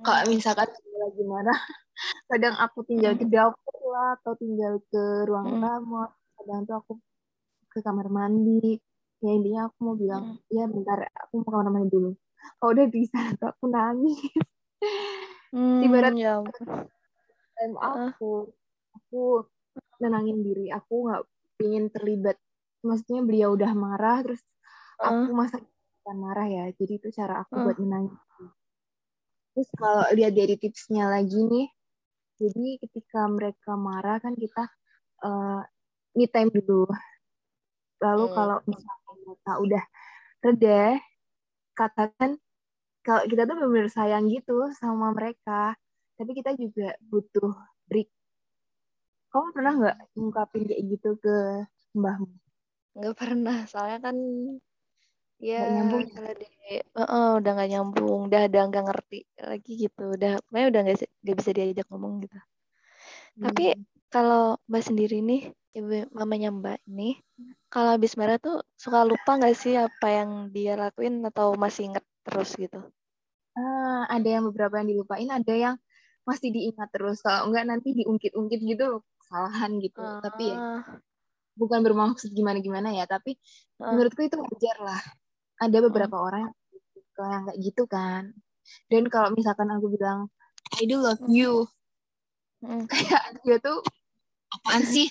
Kalau 0.03 0.21
Hmm. 0.27 0.29
misalkan 0.29 0.67
lagi 0.69 1.23
marah, 1.31 1.59
kadang 2.27 2.55
aku 2.59 2.83
tinggal 2.83 3.15
ke 3.15 3.23
dapur 3.25 3.75
lah 3.87 4.19
atau 4.19 4.35
tinggal 4.35 4.83
ke 4.91 5.01
ruang 5.25 5.47
Hmm. 5.47 5.61
tamu. 5.63 6.03
Kadang 6.35 6.59
tuh 6.67 6.75
aku 6.77 6.93
ke 7.71 7.79
kamar 7.79 8.11
mandi. 8.11 8.75
Ya 9.21 9.31
intinya 9.31 9.71
aku 9.71 9.77
mau 9.79 9.95
bilang, 9.95 10.23
Hmm. 10.35 10.51
ya 10.51 10.67
bentar 10.67 11.07
aku 11.15 11.31
mau 11.39 11.45
ke 11.47 11.51
kamar 11.55 11.69
mandi 11.71 11.89
dulu. 11.89 12.11
Kalau 12.59 12.71
udah 12.73 12.87
di 12.89 13.01
sana 13.07 13.31
tuh 13.39 13.47
aku 13.49 13.65
nangis. 13.71 14.19
Hmm, 15.53 15.79
Ibarat- 15.87 16.17
ya 16.17 16.41
time 17.53 17.77
Heeh. 17.77 18.09
aku 18.09 18.49
aku 18.91 19.21
nenangin 20.01 20.41
diri 20.41 20.73
aku 20.73 21.05
nggak 21.05 21.21
pingin 21.61 21.93
terlibat 21.93 22.33
maksudnya 22.81 23.21
beliau 23.21 23.53
udah 23.53 23.69
marah 23.77 24.25
terus 24.25 24.41
aku 24.97 25.29
masa 25.29 25.61
bukan 26.01 26.17
marah 26.17 26.47
ya. 26.49 26.65
Jadi 26.73 26.93
itu 26.97 27.07
cara 27.13 27.45
aku 27.45 27.53
Heeh. 27.61 27.65
buat 27.69 27.77
menangis. 27.77 28.17
Terus 29.53 29.69
kalau 29.77 30.03
lihat 30.17 30.33
dari 30.33 30.55
tipsnya 30.57 31.05
lagi 31.11 31.39
nih 31.43 31.67
jadi 32.41 32.81
ketika 32.81 33.29
mereka 33.29 33.77
marah 33.77 34.17
kan 34.17 34.33
kita 34.33 34.65
eh 35.21 35.61
me 36.17 36.25
time 36.27 36.49
dulu. 36.49 36.89
Lalu 38.01 38.25
Hmm. 38.25 38.33
kalau 38.33 38.57
misalnya 38.65 39.13
mereka 39.21 39.51
udah 39.61 39.83
reda 40.41 40.81
katakan 41.77 42.31
kalau 43.05 43.23
kita 43.29 43.45
tuh 43.45 43.55
benar-benar 43.57 43.89
sayang 43.93 44.25
gitu 44.29 44.73
sama 44.77 45.13
mereka 45.13 45.77
tapi 46.17 46.31
kita 46.33 46.57
juga 46.57 46.97
butuh 47.05 47.53
break. 47.89 48.09
Kamu 49.31 49.47
pernah 49.55 49.73
nggak 49.79 49.97
ngungkapin 50.17 50.63
kayak 50.67 50.81
gitu 50.91 51.09
ke 51.21 51.35
mbahmu? 51.95 52.27
Nggak 52.97 53.15
pernah. 53.15 53.57
Soalnya 53.69 53.99
kan 54.11 54.15
ya 55.49 55.59
Nggak 55.59 55.71
nyambung 55.75 56.03
ya? 56.07 56.13
kalau 56.15 56.31
di 56.39 56.45
Heeh, 56.97 57.27
udah 57.39 57.51
nggak 57.55 57.69
nyambung 57.71 58.19
udah 58.27 58.41
udah 58.49 58.61
nggak 58.69 58.83
ngerti 58.87 59.17
lagi 59.49 59.71
gitu 59.83 60.01
udah 60.15 60.31
pokoknya 60.45 60.67
udah 60.71 60.79
nggak 60.83 60.95
bisa- 60.97 61.13
nggak 61.23 61.37
bisa 61.39 61.51
diajak 61.57 61.85
ngomong 61.89 62.13
gitu 62.23 62.37
Tapi 63.43 63.65
Hmm. 63.75 63.83
kalau 64.13 64.43
Mbak 64.69 64.83
sendiri 64.87 65.17
nih, 65.29 65.41
ibu 65.77 65.95
mamanya 66.17 66.49
Mbak 66.59 66.79
nih, 66.97 67.13
kalau 67.73 67.89
habis 67.95 68.13
marah 68.19 68.37
tuh 68.45 68.57
suka 68.83 68.99
lupa 69.09 69.31
nggak 69.39 69.55
sih 69.61 69.73
apa 69.87 70.07
yang 70.17 70.31
dia 70.55 70.73
lakuin 70.81 71.15
atau 71.29 71.47
masih 71.63 71.83
inget 71.91 72.05
terus 72.27 72.49
gitu? 72.59 72.79
Ah, 73.57 74.07
ada 74.15 74.27
yang 74.39 74.43
beberapa 74.47 74.79
yang 74.79 74.87
dilupain, 74.91 75.27
ada 75.27 75.53
yang 75.65 75.75
masih 76.27 76.49
diingat 76.55 76.87
terus. 76.95 77.19
Kalau 77.25 77.51
enggak 77.51 77.65
nanti 77.67 77.87
diungkit-ungkit 77.99 78.59
gitu 78.63 79.03
kesalahan 79.19 79.71
gitu. 79.83 80.01
Tapi 80.23 80.43
ya 80.55 80.59
Ah, 80.63 81.01
bukan 81.59 81.79
bermaksud 81.85 82.31
gimana-gimana 82.37 82.89
ya, 82.95 83.05
tapi 83.07 83.35
ah, 83.79 83.91
menurutku 83.91 84.21
itu 84.25 84.37
wajar 84.39 84.77
lah. 84.87 85.01
Ada 85.61 85.77
beberapa 85.85 86.17
orang 86.17 86.49
yang 86.49 87.45
kayak 87.45 87.57
gitu 87.61 87.85
kan. 87.85 88.33
Dan 88.89 89.05
kalau 89.13 89.29
misalkan 89.35 89.69
aku 89.69 89.93
bilang 89.93 90.33
I 90.81 90.89
do 90.89 90.97
love 90.97 91.21
Hmm. 91.21 91.29
you, 91.29 91.69
mm, 92.65 92.89
kayak 92.89 93.37
dia 93.45 93.57
tuh 93.61 93.83
apaan 94.49 94.81
sih? 94.81 95.05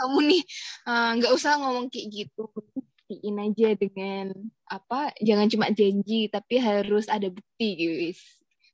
Kamu 0.00 0.24
nih 0.24 0.42
Eh, 0.88 1.10
nggak 1.20 1.32
usah 1.36 1.60
ngomong 1.60 1.92
kayak 1.92 2.08
gitu. 2.08 2.48
Buktiin 2.48 3.36
aja 3.36 3.68
dengan 3.76 4.32
apa 4.64 5.12
jangan 5.20 5.50
cuma 5.52 5.66
janji 5.74 6.30
tapi 6.32 6.56
harus 6.56 7.04
ada 7.10 7.28
bukti 7.28 7.68
guys. 7.76 8.20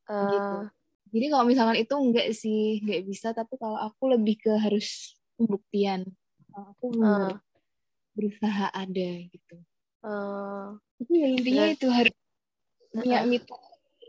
Gitu. 0.06 0.54
Eh, 0.54 0.62
jadi 1.10 1.26
kalau 1.34 1.44
misalkan 1.48 1.80
itu 1.82 1.94
enggak 1.98 2.28
sih 2.36 2.78
nggak 2.86 3.02
bisa. 3.10 3.34
Tapi 3.34 3.58
kalau 3.58 3.80
aku 3.80 4.14
lebih 4.14 4.38
ke 4.38 4.52
harus 4.54 5.18
pembuktian. 5.34 6.06
Aku 6.54 6.94
eh, 7.02 7.34
berusaha 8.14 8.70
ada 8.70 9.08
gitu 9.26 9.56
eh, 10.04 10.66
tapi 11.00 11.12
ya 11.16 11.28
intinya 11.32 11.64
itu 11.72 11.88
harus 11.88 12.14
punya 12.92 13.20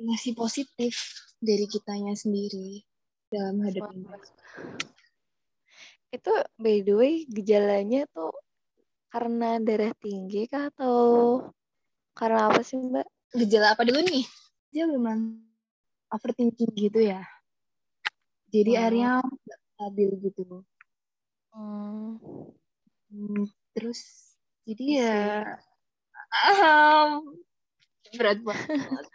masih 0.04 0.34
positif 0.38 0.94
dari 1.42 1.66
kitanya 1.66 2.14
sendiri 2.14 2.86
dalam 3.30 3.60
mereka. 3.62 3.92
Itu 6.14 6.32
by 6.56 6.82
the 6.86 6.94
way 6.96 7.14
gejalanya 7.28 8.08
tuh 8.14 8.32
karena 9.12 9.60
darah 9.60 9.94
tinggi 10.00 10.48
kah 10.48 10.72
atau 10.72 11.42
karena 12.16 12.50
apa 12.52 12.62
sih 12.64 12.80
Mbak? 12.80 13.08
gejala 13.36 13.76
apa 13.76 13.84
dulu 13.84 14.00
nih? 14.08 14.26
Dia 14.72 14.88
memang 14.88 15.44
overthinking 16.12 16.72
gitu 16.76 17.00
ya. 17.04 17.24
Jadi 18.48 18.72
Hmm. 18.74 18.80
akhirnya 18.80 19.12
nggak 19.24 19.60
stabil 19.76 20.10
gitu. 20.24 20.44
Hmm, 21.52 22.22
Hmm, 23.08 23.48
terus 23.72 24.00
jadi 24.68 24.84
I 24.84 24.96
ya 25.00 25.16
ah, 26.34 27.22
berat 28.16 28.40
banget. 28.42 29.06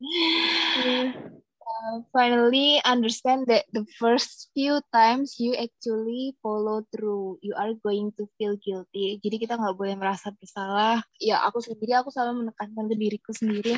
Iya. 0.00 1.32
Uh, 1.66 1.98
finally 2.14 2.78
understand 2.86 3.50
that 3.50 3.66
the 3.74 3.82
first 3.98 4.54
few 4.54 4.78
times 4.94 5.34
you 5.42 5.50
actually 5.58 6.38
follow 6.38 6.86
through, 6.94 7.42
you 7.42 7.52
are 7.58 7.74
going 7.82 8.14
to 8.14 8.30
feel 8.38 8.54
guilty. 8.62 9.18
Jadi 9.18 9.36
kita 9.42 9.58
nggak 9.58 9.74
boleh 9.74 9.98
merasa 9.98 10.30
bersalah. 10.30 11.02
Ya 11.18 11.42
aku 11.42 11.58
sendiri, 11.58 11.98
aku 11.98 12.14
selalu 12.14 12.46
menekankan 12.46 12.86
ke 12.86 12.94
diriku 12.94 13.34
sendiri. 13.34 13.74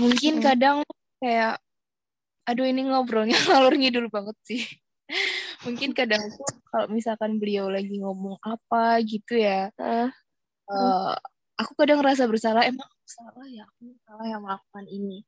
Mungkin 0.00 0.40
Mm. 0.40 0.42
kadang 0.42 0.76
kayak, 1.20 1.60
aduh 2.48 2.64
ini 2.64 2.88
ngobrolnya 2.88 3.36
ngalur 3.44 3.76
ngidul 3.76 4.08
banget 4.08 4.36
sih. 4.48 4.64
Mungkin 5.68 5.92
kadang 5.92 6.22
kalau 6.72 6.88
misalkan 6.88 7.36
beliau 7.36 7.68
lagi 7.68 8.00
ngomong 8.00 8.40
apa 8.40 9.04
gitu 9.04 9.36
ya, 9.36 9.68
Eh, 9.76 10.08
eh, 10.72 11.14
aku 11.60 11.72
kadang 11.78 11.98
ngerasa 12.00 12.24
bersalah. 12.28 12.62
Emang 12.68 12.86
aku 12.88 13.08
salah 13.08 13.46
ya, 13.48 13.64
aku 13.68 13.96
salah 14.06 14.26
yang 14.28 14.42
melakukan 14.44 14.84
ini. 14.88 15.24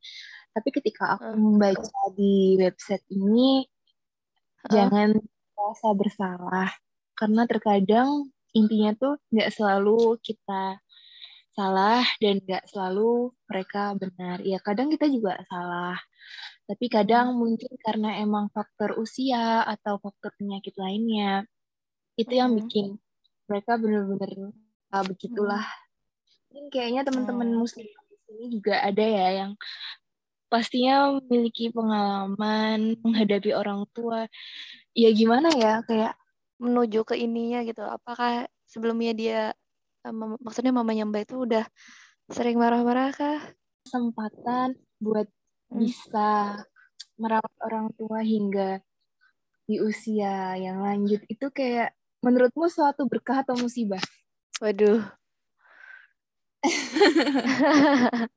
Tapi 0.55 0.69
ketika 0.75 1.05
aku 1.19 1.29
Eh. 1.33 1.39
membaca 1.41 2.03
di 2.17 2.57
website 2.61 3.05
ini, 3.13 3.65
eh, 4.65 4.71
jangan 4.73 5.17
merasa 5.57 5.89
bersalah 5.97 6.71
karena 7.19 7.43
terkadang 7.51 8.11
intinya 8.55 8.91
tuh 8.97 9.15
nggak 9.35 9.51
selalu 9.55 10.17
kita 10.23 10.79
salah 11.53 12.07
dan 12.23 12.39
nggak 12.47 12.65
selalu 12.71 13.35
mereka 13.51 13.93
benar 13.99 14.39
ya 14.47 14.59
kadang 14.63 14.89
kita 14.95 15.11
juga 15.11 15.43
salah 15.51 15.99
tapi 16.71 16.87
kadang 16.93 17.35
mungkin 17.35 17.73
karena 17.83 18.23
emang 18.23 18.49
faktor 18.55 18.95
usia 19.01 19.67
atau 19.67 19.99
faktor 19.99 20.31
penyakit 20.39 20.75
lainnya 20.79 21.45
itu 22.21 22.33
yang 22.39 22.55
Hmm. 22.55 22.59
bikin 22.63 22.87
mereka 23.51 23.77
benar-benar 23.81 24.55
ah, 24.95 25.05
begitulah 25.07 25.65
mungkin 26.49 26.65
kayaknya 26.73 27.03
teman-teman 27.05 27.49
Hmm. 27.53 27.61
muslim 27.61 27.85
di 27.85 28.17
sini 28.25 28.45
juga 28.57 28.81
ada 28.81 29.05
ya 29.05 29.27
yang 29.45 29.53
pastinya 30.49 31.21
memiliki 31.21 31.69
pengalaman 31.69 32.97
menghadapi 33.05 33.53
orang 33.53 33.85
tua 33.93 34.25
ya 34.97 35.13
gimana 35.13 35.53
ya 35.53 35.85
kayak 35.85 36.17
menuju 36.57 37.05
ke 37.05 37.15
ininya 37.21 37.61
gitu. 37.69 37.85
Apakah 37.85 38.49
sebelumnya 38.65 39.13
dia 39.13 39.41
eh, 40.09 40.15
maksudnya 40.41 40.73
mamanya 40.73 41.05
Mbak 41.05 41.23
itu 41.29 41.37
udah 41.45 41.65
sering 42.33 42.57
marah-marah 42.57 43.13
kah? 43.13 43.41
kesempatan 43.85 44.77
buat 45.01 45.29
Hmm. 45.69 45.85
bisa 45.85 46.65
merawat 47.21 47.53
orang 47.61 47.93
tua 47.93 48.25
hingga 48.25 48.81
di 49.69 49.85
usia 49.85 50.57
yang 50.57 50.81
lanjut 50.81 51.21
itu 51.29 51.53
kayak 51.53 51.93
menurutmu 52.25 52.73
suatu 52.73 53.05
berkah 53.05 53.45
atau 53.45 53.53
musibah? 53.53 54.01
Waduh. 54.65 55.18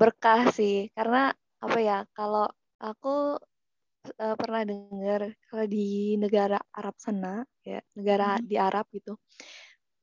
Berkah 0.00 0.40
sih, 0.54 0.88
karena 0.96 1.30
apa 1.64 1.78
ya? 1.82 1.98
Kalau 2.16 2.46
aku 2.80 3.08
eh, 4.22 4.36
pernah 4.40 4.62
dengar 4.70 5.20
kalau 5.50 5.66
di 5.68 6.16
negara 6.22 6.58
Arab 6.78 6.96
sana, 7.00 7.44
ya 7.66 7.80
negara 7.98 8.38
Hmm. 8.38 8.46
di 8.50 8.56
Arab 8.60 8.86
gitu, 8.96 9.12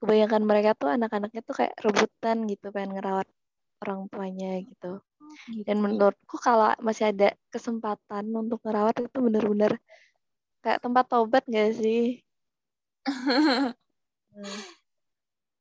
kebanyakan 0.01 0.43
mereka 0.49 0.71
tuh 0.81 0.89
anak-anaknya 0.97 1.41
tuh 1.47 1.55
kayak 1.59 1.75
rebutan 1.85 2.37
gitu, 2.51 2.65
pengen 2.75 2.91
ngerawat 2.97 3.27
orang 3.85 3.99
tuanya 4.13 4.49
gitu. 4.69 4.91
Gitu. 5.53 5.65
Dan 5.67 5.77
menurutku 5.85 6.37
kalau 6.41 6.73
masih 6.83 7.11
ada 7.13 7.29
kesempatan 7.53 8.25
untuk 8.35 8.59
ngerawat 8.65 8.95
itu 9.05 9.19
bener-bener 9.27 9.73
kayak 10.63 10.79
tempat 10.85 11.05
tobat 11.11 11.43
gak 11.49 11.71
sih? 11.81 12.21
Hmm, 14.35 14.61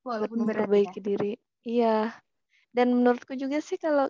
Walaupun 0.07 0.47
berat 0.47 0.47
ya. 0.47 0.71
memperbaiki 0.71 1.01
diri. 1.03 1.33
Iya. 1.67 2.15
Dan 2.71 2.95
menurutku 2.95 3.35
juga 3.35 3.59
sih 3.59 3.75
kalau 3.77 4.07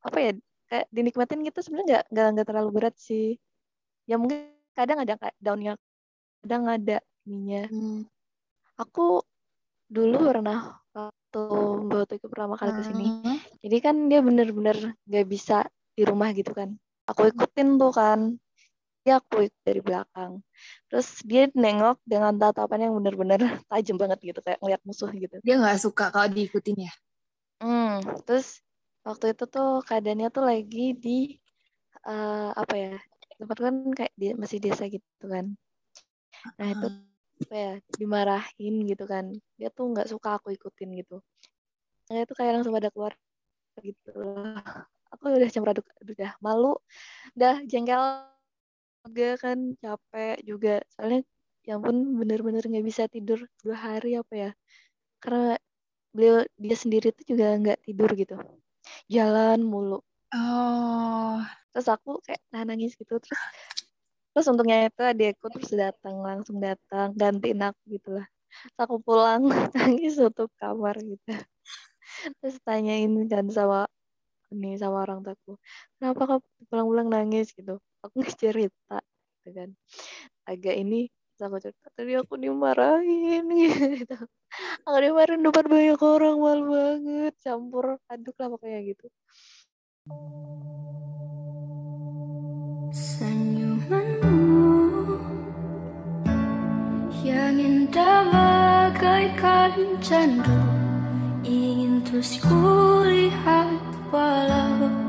apa 0.00 0.18
ya 0.22 0.32
kayak 0.70 0.86
dinikmatin 0.94 1.42
gitu 1.42 1.58
sebenarnya 1.60 2.06
nggak 2.06 2.26
nggak 2.38 2.46
terlalu 2.46 2.70
berat 2.70 2.94
sih. 2.94 3.34
Ya 4.06 4.14
mungkin 4.16 4.54
kadang 4.78 5.02
ada 5.02 5.18
kayak 5.18 5.36
downnya, 5.42 5.74
kadang 6.46 6.70
ada 6.70 7.02
ininya. 7.26 7.66
Hmm. 7.68 8.00
aku 8.80 9.20
dulu 9.92 10.32
pernah 10.32 10.80
waktu 10.96 11.42
Mbak 11.84 12.16
itu 12.16 12.26
pertama 12.32 12.54
kali 12.56 12.72
ke 12.72 12.82
sini. 12.86 13.06
Hmm. 13.10 13.38
Jadi 13.60 13.76
kan 13.82 13.96
dia 14.08 14.24
bener-bener 14.24 14.96
nggak 15.04 15.26
bisa 15.28 15.68
di 15.92 16.02
rumah 16.06 16.32
gitu 16.32 16.54
kan. 16.56 16.78
Aku 17.10 17.28
ikutin 17.28 17.76
tuh 17.76 17.92
kan. 17.92 18.38
Dia 19.00 19.18
aku 19.18 19.48
ikut 19.48 19.62
dari 19.64 19.80
belakang. 19.80 20.44
Terus 20.92 21.08
dia 21.24 21.48
nengok 21.52 21.98
dengan 22.04 22.36
tatapan 22.36 22.88
yang 22.88 22.92
bener-bener 23.00 23.40
tajam 23.70 23.96
banget 23.96 24.18
gitu 24.20 24.40
kayak 24.44 24.58
ngeliat 24.60 24.82
musuh 24.84 25.10
gitu. 25.12 25.36
Dia 25.40 25.56
nggak 25.56 25.80
suka 25.80 26.12
kalau 26.12 26.28
diikutin 26.28 26.88
ya? 26.88 26.92
Hmm, 27.60 28.00
terus 28.24 28.60
waktu 29.04 29.32
itu 29.36 29.44
tuh 29.48 29.80
keadaannya 29.84 30.28
tuh 30.32 30.44
lagi 30.44 30.96
di 30.96 31.18
uh, 32.04 32.52
apa 32.52 32.74
ya? 32.76 32.94
Tempat 33.40 33.56
kan 33.56 33.74
kayak 33.96 34.12
di, 34.16 34.36
masih 34.36 34.60
desa 34.60 34.84
gitu 34.88 35.24
kan. 35.24 35.56
Nah, 36.60 36.68
itu 36.72 36.88
apa 37.40 37.56
ya 37.56 37.72
dimarahin 37.96 38.84
gitu 38.84 39.04
kan 39.08 39.32
dia 39.56 39.72
tuh 39.72 39.88
nggak 39.96 40.12
suka 40.12 40.36
aku 40.36 40.52
ikutin 40.52 40.92
gitu 41.00 41.24
nah, 42.12 42.20
itu 42.20 42.32
kayak 42.36 42.60
langsung 42.60 42.76
pada 42.76 42.92
keluar 42.92 43.16
gitu 43.80 44.12
aku 45.08 45.22
udah 45.24 45.48
campur 45.48 45.72
aduk 45.72 45.86
udah 46.04 46.32
malu 46.44 46.76
udah 47.32 47.64
jengkel 47.64 48.28
juga 49.06 49.28
kan 49.40 49.58
capek 49.82 50.36
juga. 50.44 50.74
Soalnya 50.92 51.20
ya 51.68 51.76
pun 51.76 51.96
bener-bener 52.18 52.62
nggak 52.64 52.86
bisa 52.86 53.04
tidur 53.08 53.38
dua 53.62 53.76
hari 53.76 54.16
apa 54.20 54.34
ya. 54.34 54.50
Karena 55.22 55.56
beliau 56.14 56.36
dia 56.58 56.76
sendiri 56.76 57.14
tuh 57.16 57.24
juga 57.30 57.46
nggak 57.60 57.78
tidur 57.86 58.10
gitu. 58.16 58.36
Jalan 59.10 59.60
mulu. 59.64 60.00
Oh. 60.34 61.40
Terus 61.72 61.88
aku 61.90 62.18
kayak 62.26 62.42
nah, 62.52 62.62
nangis 62.66 62.94
gitu. 62.98 63.14
Terus 63.22 63.40
terus 64.30 64.46
untungnya 64.46 64.86
itu 64.86 65.02
adikku 65.02 65.46
terus 65.50 65.70
datang 65.74 66.22
langsung 66.22 66.62
datang 66.62 67.14
gantiin 67.16 67.60
aku 67.66 67.80
gitu 67.96 68.08
lah. 68.18 68.26
Terus 68.74 68.78
aku 68.84 68.96
pulang 69.02 69.42
nangis 69.76 70.18
tutup 70.18 70.50
kamar 70.60 70.96
gitu. 71.02 71.32
Terus 72.42 72.56
tanyain 72.66 73.10
kan 73.30 73.46
sama 73.50 73.86
ini 74.50 74.74
sama 74.82 75.06
orang 75.06 75.22
tuaku 75.22 75.54
kenapa 75.96 76.22
kau 76.26 76.40
pulang-pulang 76.68 77.08
nangis? 77.08 77.54
gitu 77.54 77.78
aku 78.04 78.20
cerita 78.40 78.98
gitu 79.40 79.50
kan. 79.56 79.70
Agak 80.48 80.76
ini 80.76 81.08
aku 81.40 81.56
cerita 81.56 81.88
tadi 81.96 82.12
aku 82.16 82.36
dimarahin 82.36 83.48
gitu. 83.64 84.16
Aku 84.84 84.96
dimarahin 85.00 85.44
depan 85.44 85.64
banyak 85.68 86.00
orang 86.02 86.36
malu 86.36 86.64
banget 86.74 87.34
campur 87.40 87.96
aduk 88.10 88.36
lah 88.36 88.48
pokoknya 88.52 88.80
gitu. 88.84 89.06
Senyumanmu 92.90 94.66
yang 97.22 97.56
indah 97.56 98.26
bagaikan 98.32 99.78
candu 100.02 100.58
ingin 101.46 102.02
terus 102.02 102.42
kulihat 102.42 103.70
walau 104.10 104.99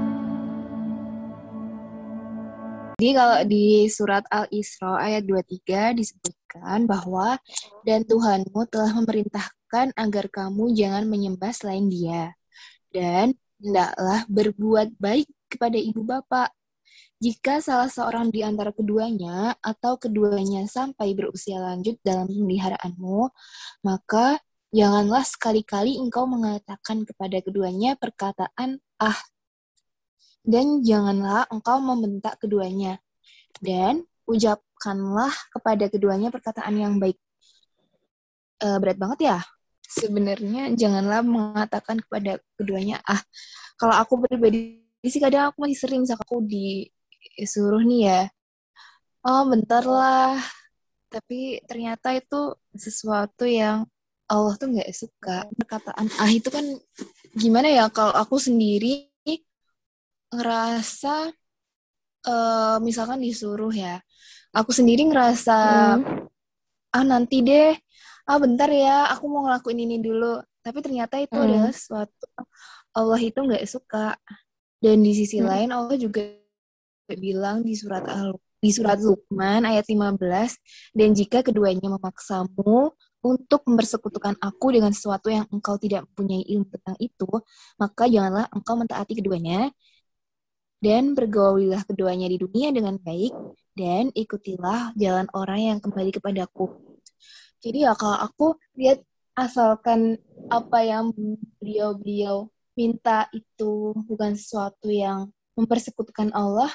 Jadi 3.02 3.18
kalau 3.18 3.42
di 3.50 3.90
surat 3.90 4.22
Al-Isra 4.30 5.02
ayat 5.02 5.26
23 5.26 5.98
disebutkan 5.98 6.86
bahwa 6.86 7.34
dan 7.82 8.06
Tuhanmu 8.06 8.70
telah 8.70 8.94
memerintahkan 8.94 9.98
agar 9.98 10.30
kamu 10.30 10.70
jangan 10.78 11.10
menyembah 11.10 11.50
selain 11.50 11.90
dia 11.90 12.38
dan 12.94 13.34
hendaklah 13.58 14.22
berbuat 14.30 15.02
baik 15.02 15.26
kepada 15.50 15.82
ibu 15.82 16.06
bapak 16.06 16.54
jika 17.18 17.58
salah 17.58 17.90
seorang 17.90 18.30
di 18.30 18.46
antara 18.46 18.70
keduanya 18.70 19.58
atau 19.66 19.98
keduanya 19.98 20.70
sampai 20.70 21.18
berusia 21.18 21.58
lanjut 21.58 21.98
dalam 22.06 22.30
pemeliharaanmu, 22.30 23.34
maka 23.82 24.38
janganlah 24.70 25.26
sekali-kali 25.26 25.98
engkau 25.98 26.30
mengatakan 26.30 27.02
kepada 27.02 27.42
keduanya 27.42 27.98
perkataan 27.98 28.78
ah, 29.02 29.18
dan 30.42 30.82
janganlah 30.82 31.46
engkau 31.50 31.78
membentak 31.82 32.38
keduanya, 32.42 32.98
dan 33.62 34.06
ucapkanlah 34.26 35.34
kepada 35.54 35.86
keduanya 35.92 36.30
perkataan 36.34 36.76
yang 36.78 36.94
baik. 36.98 37.18
E, 38.62 38.68
berat 38.82 38.98
banget 38.98 39.20
ya? 39.22 39.40
Sebenarnya 39.86 40.72
janganlah 40.74 41.22
mengatakan 41.26 42.00
kepada 42.00 42.40
keduanya 42.56 43.04
ah. 43.04 43.20
Kalau 43.76 43.98
aku 43.98 44.24
pribadi 44.24 44.82
sih 45.02 45.18
kadang 45.18 45.50
aku 45.50 45.66
masih 45.66 45.78
sering 45.82 46.06
misalkan 46.06 46.26
aku 46.30 46.46
di 46.46 46.86
suruh 47.42 47.82
nih 47.82 48.02
ya 48.06 48.22
oh 49.26 49.44
bentar 49.50 49.84
lah 49.86 50.38
tapi 51.12 51.62
ternyata 51.66 52.16
itu 52.16 52.56
sesuatu 52.74 53.46
yang 53.46 53.86
Allah 54.32 54.56
tuh 54.56 54.72
nggak 54.72 54.92
suka 54.96 55.50
perkataan 55.58 56.08
ah 56.22 56.32
itu 56.32 56.48
kan 56.48 56.64
gimana 57.36 57.68
ya 57.68 57.90
kalau 57.92 58.16
aku 58.16 58.40
sendiri 58.40 59.11
ngerasa 60.32 61.32
uh, 62.28 62.78
misalkan 62.80 63.20
disuruh 63.20 63.72
ya 63.72 64.00
aku 64.56 64.72
sendiri 64.72 65.08
ngerasa 65.08 65.58
hmm. 66.00 66.96
ah 66.96 67.06
nanti 67.06 67.44
deh 67.44 67.76
ah 68.28 68.38
bentar 68.40 68.68
ya 68.72 69.12
aku 69.12 69.28
mau 69.28 69.48
ngelakuin 69.48 69.80
ini 69.84 69.98
dulu 70.00 70.40
tapi 70.62 70.80
ternyata 70.80 71.18
itu 71.20 71.36
hmm. 71.36 71.46
adalah 71.48 71.72
sesuatu 71.74 72.26
Allah 72.92 73.22
itu 73.22 73.40
nggak 73.40 73.66
suka 73.66 74.16
dan 74.82 74.98
di 75.02 75.14
sisi 75.16 75.40
hmm. 75.40 75.48
lain 75.48 75.70
Allah 75.72 75.96
juga 75.96 76.22
bilang 77.12 77.64
di 77.64 77.76
surat 77.76 78.08
Al 78.08 78.36
di 78.62 78.70
surat 78.70 79.02
Luqman 79.02 79.66
ayat 79.66 79.90
15 79.90 80.22
dan 80.94 81.10
jika 81.18 81.42
keduanya 81.42 81.90
memaksamu 81.90 82.94
untuk 83.26 83.62
mempersekutukan 83.66 84.38
aku 84.38 84.78
dengan 84.78 84.94
sesuatu 84.94 85.34
yang 85.34 85.50
engkau 85.50 85.82
tidak 85.82 86.06
mempunyai 86.14 86.46
ilmu 86.46 86.70
tentang 86.70 86.98
itu 87.02 87.30
maka 87.82 88.06
janganlah 88.06 88.46
engkau 88.54 88.78
mentaati 88.78 89.18
keduanya 89.18 89.74
dan 90.82 91.14
bergaulilah 91.14 91.86
keduanya 91.86 92.28
di 92.28 92.42
dunia 92.42 92.74
dengan 92.74 92.98
baik 92.98 93.32
dan 93.78 94.10
ikutilah 94.18 94.92
jalan 94.98 95.30
orang 95.32 95.60
yang 95.62 95.78
kembali 95.80 96.12
kepadaku 96.12 96.92
jadi 97.62 97.88
ya 97.88 97.94
kalau 97.94 98.18
aku 98.18 98.48
lihat 98.74 99.06
asalkan 99.38 100.18
apa 100.50 100.84
yang 100.84 101.14
beliau-beliau 101.62 102.50
minta 102.74 103.30
itu 103.32 103.94
bukan 104.10 104.34
sesuatu 104.34 104.90
yang 104.90 105.30
mempersekutukan 105.54 106.34
Allah 106.34 106.74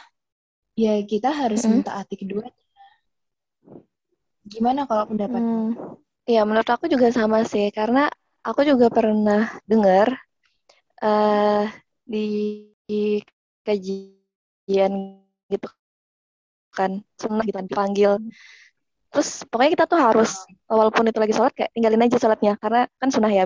ya 0.78 1.00
kita 1.02 1.34
harus 1.34 1.64
hmm. 1.64 1.82
mentaati 1.82 2.14
keduanya. 2.14 2.64
Gimana 4.46 4.86
kalau 4.86 5.10
pendapatmu? 5.10 5.58
Hmm. 5.74 5.98
Ya 6.26 6.46
menurut 6.46 6.68
aku 6.70 6.86
juga 6.86 7.10
sama 7.10 7.42
sih 7.42 7.70
karena 7.74 8.06
aku 8.46 8.62
juga 8.62 8.86
pernah 8.90 9.50
dengar 9.66 10.14
uh, 11.02 11.66
di, 12.06 12.62
di 12.86 13.18
kajian 13.66 14.92
gitu 15.50 15.68
kan 16.70 17.02
sunnah 17.18 17.42
gitu 17.42 17.56
kan 17.58 17.66
dipanggil 17.66 18.12
terus 19.10 19.42
pokoknya 19.50 19.72
kita 19.74 19.84
tuh 19.90 19.98
harus 19.98 20.30
walaupun 20.70 21.10
itu 21.10 21.18
lagi 21.18 21.34
sholat 21.34 21.52
kayak 21.56 21.74
tinggalin 21.74 22.04
aja 22.06 22.16
sholatnya 22.20 22.54
karena 22.62 22.86
kan 23.02 23.08
sunnah 23.10 23.32
ya 23.32 23.44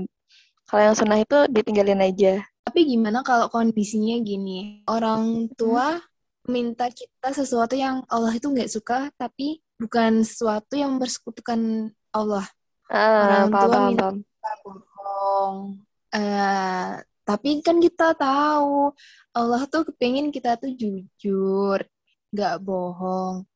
kalau 0.68 0.83
yang 0.92 0.96
sunnah 0.96 1.18
itu 1.18 1.48
ditinggalin 1.48 2.04
aja 2.04 2.44
tapi 2.68 2.85
gimana 2.85 3.24
kalau 3.24 3.48
kondisinya 3.48 4.20
gini 4.20 4.85
orang 4.85 5.48
tua 5.56 5.96
hmm 5.96 6.11
minta 6.48 6.88
kita 6.88 7.30
sesuatu 7.30 7.78
yang 7.78 8.02
Allah 8.09 8.33
itu 8.33 8.48
nggak 8.48 8.70
suka, 8.70 8.98
tapi 9.14 9.61
bukan 9.76 10.26
sesuatu 10.26 10.74
yang 10.74 10.96
bersekutukan 10.96 11.92
Allah. 12.11 12.46
Uh, 12.90 13.22
Orang 13.22 13.46
tua 13.52 13.68
paham, 13.70 13.87
minta 13.92 14.06
paham. 14.11 14.16
bohong. 14.64 15.56
Uh, 16.11 16.90
tapi 17.31 17.62
kan 17.62 17.79
kita 17.79 18.11
tahu 18.19 18.90
Allah 19.31 19.62
tuh 19.71 19.87
kepingin 19.87 20.35
kita 20.35 20.59
tuh 20.59 20.75
jujur, 20.75 21.79
nggak 22.35 22.59
bohong. 22.59 23.47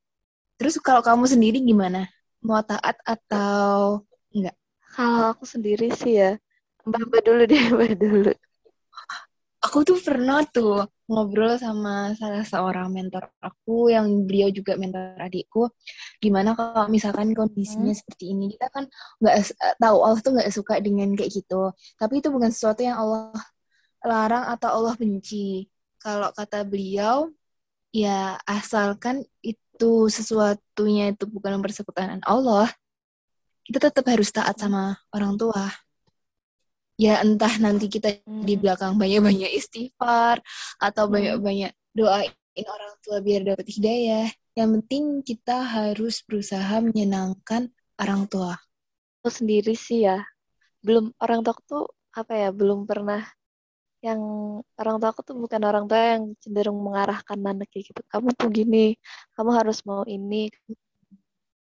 Terus 0.55 0.79
kalau 0.79 1.03
kamu 1.03 1.27
sendiri 1.27 1.59
gimana? 1.59 2.07
Mau 2.39 2.63
taat 2.63 2.95
atau 3.03 4.07
enggak? 4.31 4.55
Kalau 4.95 5.35
aku 5.35 5.43
sendiri 5.43 5.91
sih 5.91 6.23
ya, 6.23 6.39
mbak-mbak 6.87 7.23
dulu 7.27 7.43
deh, 7.51 7.63
mbak 7.75 7.93
dulu 7.99 8.31
aku 9.65 9.79
tuh 9.81 9.99
pernah 10.05 10.45
tuh 10.45 10.85
ngobrol 11.09 11.57
sama 11.57 12.13
salah 12.21 12.45
seorang 12.45 12.93
mentor 12.93 13.33
aku 13.41 13.89
yang 13.89 14.29
beliau 14.29 14.53
juga 14.53 14.77
mentor 14.77 15.17
adikku 15.17 15.73
gimana 16.21 16.53
kalau 16.53 16.89
misalkan 16.93 17.33
kondisinya 17.33 17.93
hmm. 17.93 17.99
seperti 17.99 18.37
ini 18.37 18.53
kita 18.57 18.69
kan 18.69 18.85
nggak 19.21 19.57
tahu 19.81 19.97
Allah 20.05 20.21
tuh 20.21 20.33
nggak 20.37 20.53
suka 20.53 20.81
dengan 20.85 21.13
kayak 21.17 21.33
gitu 21.33 21.73
tapi 21.97 22.21
itu 22.21 22.29
bukan 22.29 22.53
sesuatu 22.53 22.85
yang 22.85 23.01
Allah 23.01 23.33
larang 24.05 24.45
atau 24.53 24.69
Allah 24.71 24.95
benci 24.95 25.67
kalau 25.99 26.31
kata 26.37 26.63
beliau 26.63 27.33
ya 27.91 28.37
asalkan 28.45 29.25
itu 29.41 30.13
sesuatunya 30.13 31.17
itu 31.17 31.25
bukan 31.25 31.59
persekutuan 31.65 32.21
Allah 32.23 32.69
kita 33.65 33.89
tetap 33.89 34.05
harus 34.13 34.29
taat 34.29 34.61
sama 34.61 35.01
orang 35.11 35.41
tua 35.41 35.73
ya 37.01 37.25
entah 37.25 37.51
nanti 37.59 37.91
kita 37.91 38.23
di 38.23 38.55
hmm. 38.55 38.61
belakang 38.63 38.95
banyak-banyak 38.95 39.51
istighfar 39.57 40.39
atau 40.79 41.09
hmm. 41.09 41.13
banyak-banyak 41.13 41.73
doain 41.97 42.35
orang 42.63 42.95
tua 43.03 43.19
biar 43.19 43.43
dapat 43.43 43.67
hidayah. 43.67 44.31
Yang 44.55 44.69
penting 44.79 45.05
kita 45.27 45.67
harus 45.67 46.23
berusaha 46.23 46.79
menyenangkan 46.79 47.75
orang 47.99 48.31
tua. 48.31 48.55
sendiri 49.25 49.73
sih 49.73 50.05
ya 50.05 50.21
belum 50.85 51.17
orang 51.17 51.41
tua 51.41 51.57
tuh 51.65 51.89
apa 52.13 52.37
ya 52.37 52.53
belum 52.53 52.85
pernah 52.85 53.25
yang 54.07 54.21
orang 54.81 54.95
tua 55.01 55.09
aku 55.13 55.23
tuh 55.29 55.37
bukan 55.45 55.63
orang 55.69 55.85
tua 55.89 56.01
yang 56.13 56.23
cenderung 56.43 56.79
mengarahkan 56.87 57.39
anaknya 57.51 57.81
gitu. 57.89 58.01
Kamu 58.13 58.29
tuh 58.41 58.49
gini 58.59 58.77
kamu 59.35 59.51
harus 59.59 59.77
mau 59.89 60.03
ini. 60.15 60.37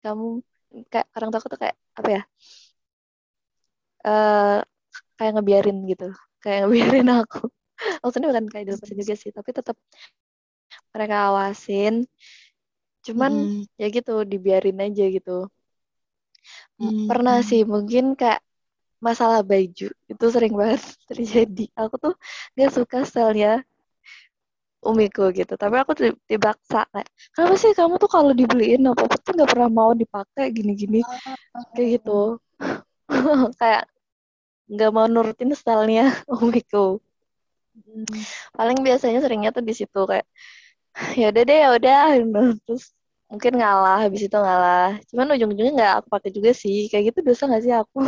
Kamu 0.04 0.26
kayak 0.92 1.06
orang 1.16 1.28
tua 1.30 1.38
aku 1.40 1.48
tuh 1.52 1.60
kayak 1.62 1.76
apa 1.98 2.08
ya 2.16 2.20
eh 4.06 4.54
kayak 5.16 5.32
ngebiarin 5.34 5.78
gitu 5.90 6.04
kayak 6.42 6.58
ngebiarin 6.64 7.08
aku. 7.20 7.38
Maksudnya 8.02 8.28
bukan 8.32 8.46
kayak 8.52 8.64
dilepasin 8.68 8.98
juga 9.02 9.14
sih 9.22 9.30
tapi 9.38 9.50
tetap 9.58 9.76
mereka 10.94 11.16
awasin. 11.28 12.06
Cuman 13.06 13.32
Mm-mm. 13.32 13.66
ya 13.80 13.86
gitu 13.96 14.12
dibiarin 14.30 14.78
aja 14.86 15.04
gitu. 15.16 15.30
Hmm. 16.78 17.08
pernah 17.08 17.36
sih 17.48 17.60
mungkin 17.72 18.04
kayak 18.20 18.40
masalah 19.04 19.40
baju. 19.44 19.88
Itu 20.12 20.24
sering 20.34 20.54
banget 20.60 20.80
terjadi. 21.10 21.64
Aku 21.76 21.94
tuh 22.00 22.14
gak 22.56 22.70
suka 22.76 22.98
stylenya 23.08 23.60
umiku 24.84 25.32
gitu. 25.32 25.54
Tapi 25.56 25.76
aku 25.80 25.92
di- 25.96 26.20
dibaksa 26.28 26.84
kayak 26.92 27.08
kenapa 27.32 27.54
sih 27.62 27.72
kamu 27.78 27.94
tuh 28.02 28.10
kalau 28.14 28.30
dibeliin 28.36 28.84
apa 28.90 29.02
apa 29.08 29.16
tuh 29.24 29.32
nggak 29.36 29.50
pernah 29.52 29.70
mau 29.72 29.90
dipakai? 29.96 30.44
Gini-gini. 30.56 31.00
Kayak 31.72 31.88
gitu. 32.00 32.40
Kayak 33.60 33.82
nggak 34.72 34.90
mau 34.96 35.06
nurutin 35.12 35.52
stylenya 35.52 36.04
umiku 36.44 37.00
Mm. 37.74 38.06
paling 38.54 38.78
biasanya 38.86 39.18
seringnya 39.18 39.50
tuh 39.50 39.58
di 39.66 39.74
situ 39.74 39.98
kayak 40.06 40.22
ya 41.18 41.26
udah 41.34 41.42
deh 41.42 41.58
ya 41.58 41.68
udah. 41.74 41.98
Terus 42.62 42.84
mungkin 43.26 43.52
ngalah 43.58 44.06
habis 44.06 44.22
itu 44.26 44.36
ngalah. 44.38 44.94
Cuman 45.10 45.26
ujung-ujungnya 45.34 45.72
nggak 45.74 45.92
aku 45.98 46.08
pakai 46.14 46.30
juga 46.30 46.50
sih. 46.54 46.86
Kayak 46.86 47.04
gitu 47.10 47.18
dosa 47.26 47.50
nggak 47.50 47.62
sih 47.66 47.74
aku 47.74 47.98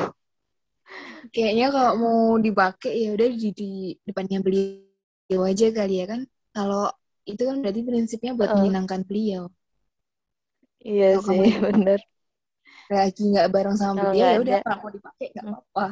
Kayaknya 1.35 1.67
kalau 1.75 1.93
mau 2.03 2.19
dipakai 2.47 2.93
ya 3.05 3.09
udah 3.17 3.29
di, 3.41 3.49
di 3.61 3.69
depannya 4.09 4.39
beliau 4.47 5.43
aja 5.51 5.67
kali 5.79 5.95
ya 6.03 6.05
kan. 6.13 6.21
Kalau 6.55 6.83
itu 7.31 7.43
kan 7.49 7.57
berarti 7.63 7.81
prinsipnya 7.89 8.33
buat 8.39 8.51
Heeh. 8.51 8.57
menyenangkan 8.57 9.03
beliau. 9.09 9.43
iya 10.89 11.07
Kalau 11.09 11.23
kamu 11.27 11.43
sih 11.53 11.61
bener 11.65 12.01
Lagi 12.97 13.23
nggak 13.31 13.51
bareng 13.55 13.77
sama 13.83 14.07
beliau 14.11 14.27
ya 14.31 14.37
udah 14.43 14.57
kalau 14.63 14.79
mau 14.83 14.91
dipakai 14.97 15.27
nggak 15.33 15.45
Hmm. 15.45 15.51
apa-apa. 15.51 15.87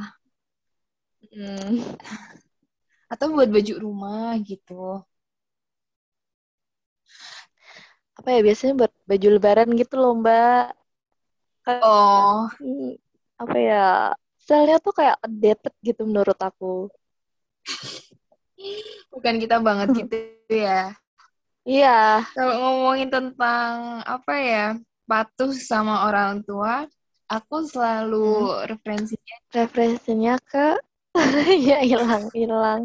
Hmm. 1.32 1.78
Atau 3.12 3.28
buat 3.36 3.48
baju 3.54 3.74
rumah 3.84 4.30
gitu. 4.48 4.74
apa 8.18 8.28
ya 8.34 8.40
biasanya 8.46 8.72
buat 8.80 8.92
baju 9.10 9.26
lebaran 9.34 9.68
gitu 9.80 9.94
loh 10.02 10.12
mbak 10.20 10.62
Kayak, 11.64 11.82
Oh, 11.82 12.48
apa 13.42 13.56
ya 13.68 13.74
stylenya 14.44 14.78
tuh 14.84 14.92
kayak 14.98 15.16
outdated 15.24 15.74
gitu 15.88 16.02
menurut 16.10 16.38
aku 16.48 16.92
bukan 19.12 19.34
kita 19.42 19.56
banget 19.62 19.88
gitu 20.04 20.16
ya. 20.50 20.92
iya 21.68 21.90
Kalau 22.34 22.54
ngomongin 22.60 23.08
tentang 23.14 24.02
apa 24.04 24.32
ya, 24.42 24.64
patuh 25.08 25.50
sama 25.54 25.94
orang 26.10 26.42
tua, 26.42 26.84
aku 27.30 27.56
selalu 27.72 28.26
referensinya. 28.70 29.36
referensinya 29.54 30.34
ke 30.50 30.66
ya 31.68 31.78
hilang 31.86 32.26
hilang 32.34 32.82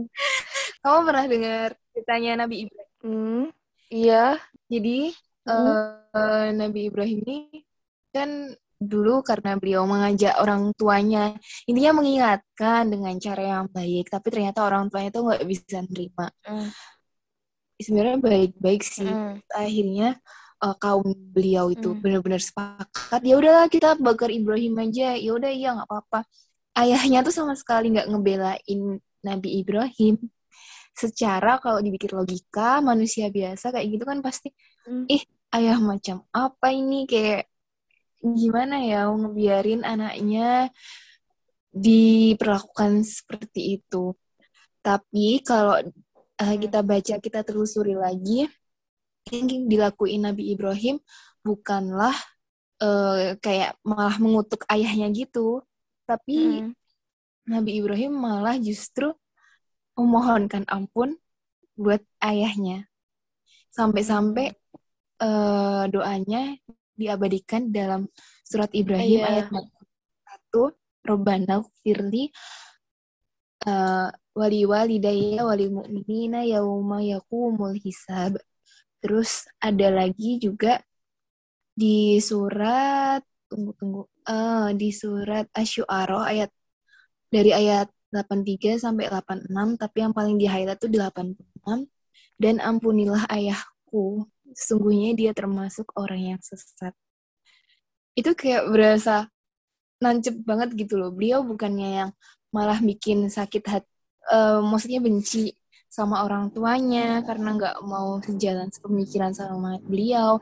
Kamu 0.83 0.99
pernah 1.07 1.25
dengar 1.27 1.69
ceritanya 1.91 2.31
Nabi 2.45 2.55
Ibrahim? 2.67 2.89
hmm, 3.03 3.43
iya 3.91 4.37
Jadi 4.69 5.11
Hmm. 5.49 5.73
eh, 6.13 6.47
Nabi 6.53 6.79
Ibrahim 6.93 7.19
ini 7.25 7.37
kan 8.13 8.29
dulu 8.79 9.19
karena 9.21 9.59
beliau 9.59 9.83
mengajak 9.83 10.39
orang 10.39 10.71
tuanya, 10.79 11.35
intinya 11.67 11.99
mengingatkan 11.99 12.87
dengan 12.87 13.13
cara 13.19 13.43
yang 13.59 13.65
baik, 13.67 14.07
tapi 14.07 14.27
ternyata 14.31 14.63
orang 14.63 14.87
tuanya 14.87 15.11
tuh 15.11 15.27
nggak 15.27 15.43
bisa 15.43 15.83
nerima. 15.83 16.31
Hmm. 16.47 16.71
Sebenarnya 17.79 18.17
baik-baik 18.19 18.81
sih. 18.83 19.07
Hmm. 19.07 19.39
Akhirnya 19.51 20.19
eh, 20.59 20.75
kaum 20.79 21.07
beliau 21.31 21.71
itu 21.71 21.91
Hmm. 21.95 21.99
benar-benar 22.03 22.43
sepakat. 22.43 23.21
Ya 23.23 23.35
udahlah 23.39 23.67
kita 23.71 23.95
bakar 23.99 24.27
Ibrahim 24.27 24.75
aja. 24.83 25.15
Ya 25.15 25.31
udah 25.31 25.51
iya 25.51 25.75
nggak 25.75 25.87
apa-apa. 25.87 26.27
Ayahnya 26.75 27.23
tuh 27.23 27.31
sama 27.35 27.55
sekali 27.55 27.91
nggak 27.95 28.07
ngebelain 28.11 28.79
Nabi 29.23 29.49
Ibrahim. 29.63 30.15
Secara 30.95 31.59
kalau 31.63 31.79
dibikin 31.79 32.11
logika 32.11 32.83
manusia 32.83 33.31
biasa 33.31 33.71
kayak 33.71 33.87
gitu 33.87 34.03
kan 34.07 34.19
pasti 34.19 34.51
Hmm. 34.87 35.05
ih 35.11 35.21
ayah 35.53 35.77
macam 35.79 36.23
apa 36.31 36.71
ini 36.71 37.03
kayak 37.05 37.48
gimana 38.19 38.83
ya 38.83 39.07
ngebiarin 39.09 39.83
anaknya 39.87 40.69
diperlakukan 41.71 43.05
seperti 43.05 43.79
itu. 43.79 44.15
Tapi 44.83 45.43
kalau 45.43 45.79
uh, 46.39 46.55
kita 46.59 46.79
baca, 46.81 47.15
kita 47.19 47.39
telusuri 47.43 47.93
lagi, 47.95 48.47
yang 49.29 49.69
dilakuin 49.69 50.25
Nabi 50.25 50.55
Ibrahim 50.55 50.97
bukanlah 51.45 52.15
uh, 52.81 53.37
kayak 53.37 53.77
malah 53.85 54.17
mengutuk 54.17 54.65
ayahnya 54.71 55.07
gitu, 55.13 55.61
tapi 56.09 56.65
Hmm. 56.65 56.73
Nabi 57.49 57.81
Ibrahim 57.81 58.13
malah 58.13 58.61
justru 58.61 59.09
memohonkan 59.97 60.69
ampun 60.69 61.17
buat 61.73 62.05
ayahnya. 62.21 62.85
Sampai-sampai 63.73 64.53
uh, 65.17 65.89
doanya 65.89 66.61
diabadikan 66.99 67.71
dalam 67.71 68.11
surat 68.43 68.67
Ibrahim 68.75 69.23
Iya. 69.23 69.27
ayat 69.31 69.47
1 70.51 71.07
Robbana 71.07 71.63
firli 71.79 72.27
uh, 73.63 74.11
wali 74.35 74.61
walidayya 74.67 75.47
wali 75.47 75.71
mu'minina 75.71 76.43
yauma 76.43 76.99
yaqumul 76.99 77.79
hisab. 77.79 78.35
Terus 78.99 79.47
ada 79.63 79.87
lagi 79.87 80.43
juga 80.43 80.83
di 81.71 82.19
surat 82.19 83.23
tunggu 83.47 83.71
tunggu 83.79 84.01
eh 84.27 84.75
di 84.75 84.91
surat 84.91 85.47
Asy-Syu'ara 85.55 86.27
ayat 86.27 86.51
dari 87.31 87.55
ayat 87.55 87.87
83 88.11 88.75
sampai 88.81 89.07
86 89.07 89.79
tapi 89.79 89.97
yang 90.03 90.13
paling 90.13 90.35
di 90.35 90.45
highlight 90.49 90.81
tuh 90.81 90.91
di 90.91 90.99
86 90.99 91.87
dan 92.41 92.55
ampunilah 92.59 93.23
ayahku 93.31 94.27
sesungguhnya 94.55 95.15
dia 95.17 95.31
termasuk 95.35 95.89
orang 95.97 96.35
yang 96.35 96.41
sesat. 96.41 96.93
Itu 98.13 98.35
kayak 98.35 98.69
berasa 98.69 99.29
nancep 99.99 100.35
banget 100.43 100.75
gitu 100.75 100.99
loh. 100.99 101.11
Beliau 101.11 101.43
bukannya 101.43 101.89
yang 102.05 102.11
malah 102.49 102.79
bikin 102.81 103.29
sakit 103.29 103.63
hati, 103.67 103.91
eh, 104.31 104.59
maksudnya 104.63 104.99
benci 105.03 105.53
sama 105.89 106.21
orang 106.21 106.53
tuanya 106.53 107.25
karena 107.25 107.57
nggak 107.57 107.77
mau 107.81 108.21
sejalan 108.21 108.69
sepemikiran 108.69 109.33
sama 109.33 109.81
beliau 109.81 110.37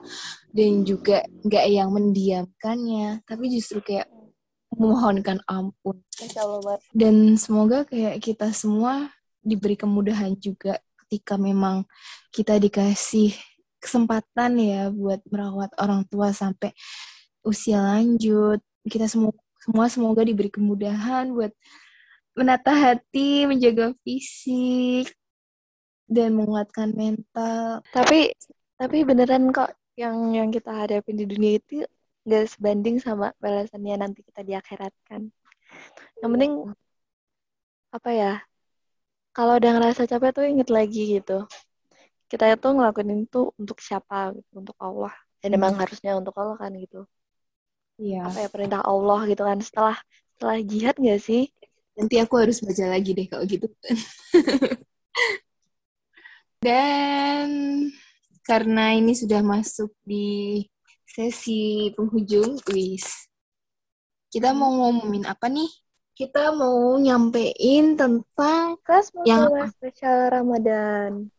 dan 0.51 0.83
juga 0.83 1.23
nggak 1.47 1.65
yang 1.71 1.89
mendiamkannya, 1.95 3.23
tapi 3.23 3.45
justru 3.47 3.79
kayak 3.79 4.11
memohonkan 4.75 5.39
ampun. 5.47 6.03
Dan 6.91 7.39
semoga 7.39 7.87
kayak 7.87 8.19
kita 8.19 8.51
semua 8.51 9.07
diberi 9.39 9.79
kemudahan 9.79 10.35
juga 10.35 10.83
ketika 11.07 11.39
memang 11.39 11.87
kita 12.35 12.59
dikasih 12.59 13.31
kesempatan 13.77 14.51
ya 14.57 14.89
buat 14.89 15.21
merawat 15.29 15.71
orang 15.81 16.03
tua 16.09 16.33
sampai 16.33 16.73
usia 17.45 17.79
lanjut. 17.81 18.59
Kita 18.87 19.05
semua 19.09 19.33
semua 19.61 19.85
semoga 19.91 20.23
diberi 20.23 20.47
kemudahan 20.47 21.33
buat 21.35 21.51
menata 22.37 22.71
hati, 22.71 23.49
menjaga 23.49 23.91
fisik 24.05 25.11
dan 26.07 26.37
menguatkan 26.37 26.93
mental. 26.95 27.83
Tapi 27.91 28.31
tapi 28.77 28.97
beneran 29.03 29.49
kok 29.51 29.73
yang 29.97 30.31
yang 30.31 30.49
kita 30.53 30.69
hadapin 30.69 31.17
di 31.17 31.25
dunia 31.25 31.57
itu 31.57 31.81
gak 32.27 32.45
sebanding 32.53 33.01
sama 33.01 33.33
balasannya 33.41 33.95
nanti 33.97 34.21
kita 34.21 34.45
di 34.45 34.53
akhirat 34.53 34.93
kan. 35.09 35.27
Yang 36.21 36.31
penting 36.37 36.53
apa 37.89 38.09
ya? 38.13 38.33
Kalau 39.33 39.57
udah 39.57 39.71
ngerasa 39.77 40.09
capek 40.09 40.31
tuh 40.33 40.45
inget 40.45 40.69
lagi 40.69 41.17
gitu. 41.17 41.45
Kita 42.27 42.43
itu 42.51 42.67
ngelakuin 42.67 43.23
itu 43.23 43.55
untuk 43.55 43.79
siapa 43.79 44.35
gitu, 44.35 44.51
untuk 44.59 44.75
Allah. 44.77 45.15
Dan 45.39 45.55
Hmm. 45.55 45.57
emang 45.63 45.73
harusnya 45.79 46.11
untuk 46.19 46.35
Allah 46.35 46.59
kan 46.59 46.71
gitu. 46.75 47.07
Iya. 47.97 48.27
Apa 48.27 48.37
ya 48.45 48.49
perintah 48.51 48.81
Allah 48.83 49.19
gitu 49.25 49.41
kan. 49.47 49.57
Setelah 49.63 49.97
setelah 50.35 50.57
jihad 50.61 50.95
gak 50.99 51.21
sih? 51.23 51.49
Nanti 51.97 52.15
aku 52.21 52.35
harus 52.37 52.61
baca 52.61 52.85
lagi 52.93 53.11
deh 53.15 53.25
kalau 53.25 53.45
gitu. 53.47 53.65
Dan 56.61 57.47
karena 58.43 58.93
ini 58.97 59.13
sudah 59.13 59.41
masuk 59.45 59.93
di 60.03 60.61
sesi 61.05 61.89
penghujung, 61.93 62.59
wis. 62.73 63.29
Kita 64.27 64.51
mau 64.53 64.69
ngomongin 64.73 65.25
apa 65.25 65.47
nih? 65.47 65.69
Kita 66.17 66.49
mau 66.53 66.97
nyampein 66.97 67.93
tentang 67.93 68.77
Kelas 68.81 69.13
Yang- 69.21 69.73
spesial 69.77 70.33
Ramadan. 70.33 71.29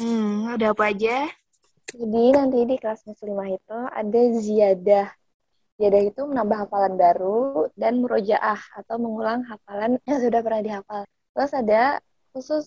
Hmm, 0.00 0.50
ada 0.56 0.66
apa 0.74 0.84
aja? 0.90 1.16
Jadi 2.00 2.22
nanti 2.38 2.58
di 2.70 2.76
kelas 2.82 3.02
muslimah 3.08 3.48
itu 3.58 3.78
ada 4.00 4.20
ziyadah. 4.46 5.06
istiadah 5.80 6.02
itu 6.10 6.22
menambah 6.30 6.58
hafalan 6.68 6.94
baru 7.02 7.68
dan 7.82 7.94
murojaah 8.02 8.60
atau 8.80 8.96
mengulang 9.04 9.40
hafalan 9.50 9.92
yang 10.08 10.20
sudah 10.24 10.40
pernah 10.46 10.62
dihafal. 10.66 11.02
Terus 11.34 11.52
ada 11.62 11.82
khusus 12.32 12.66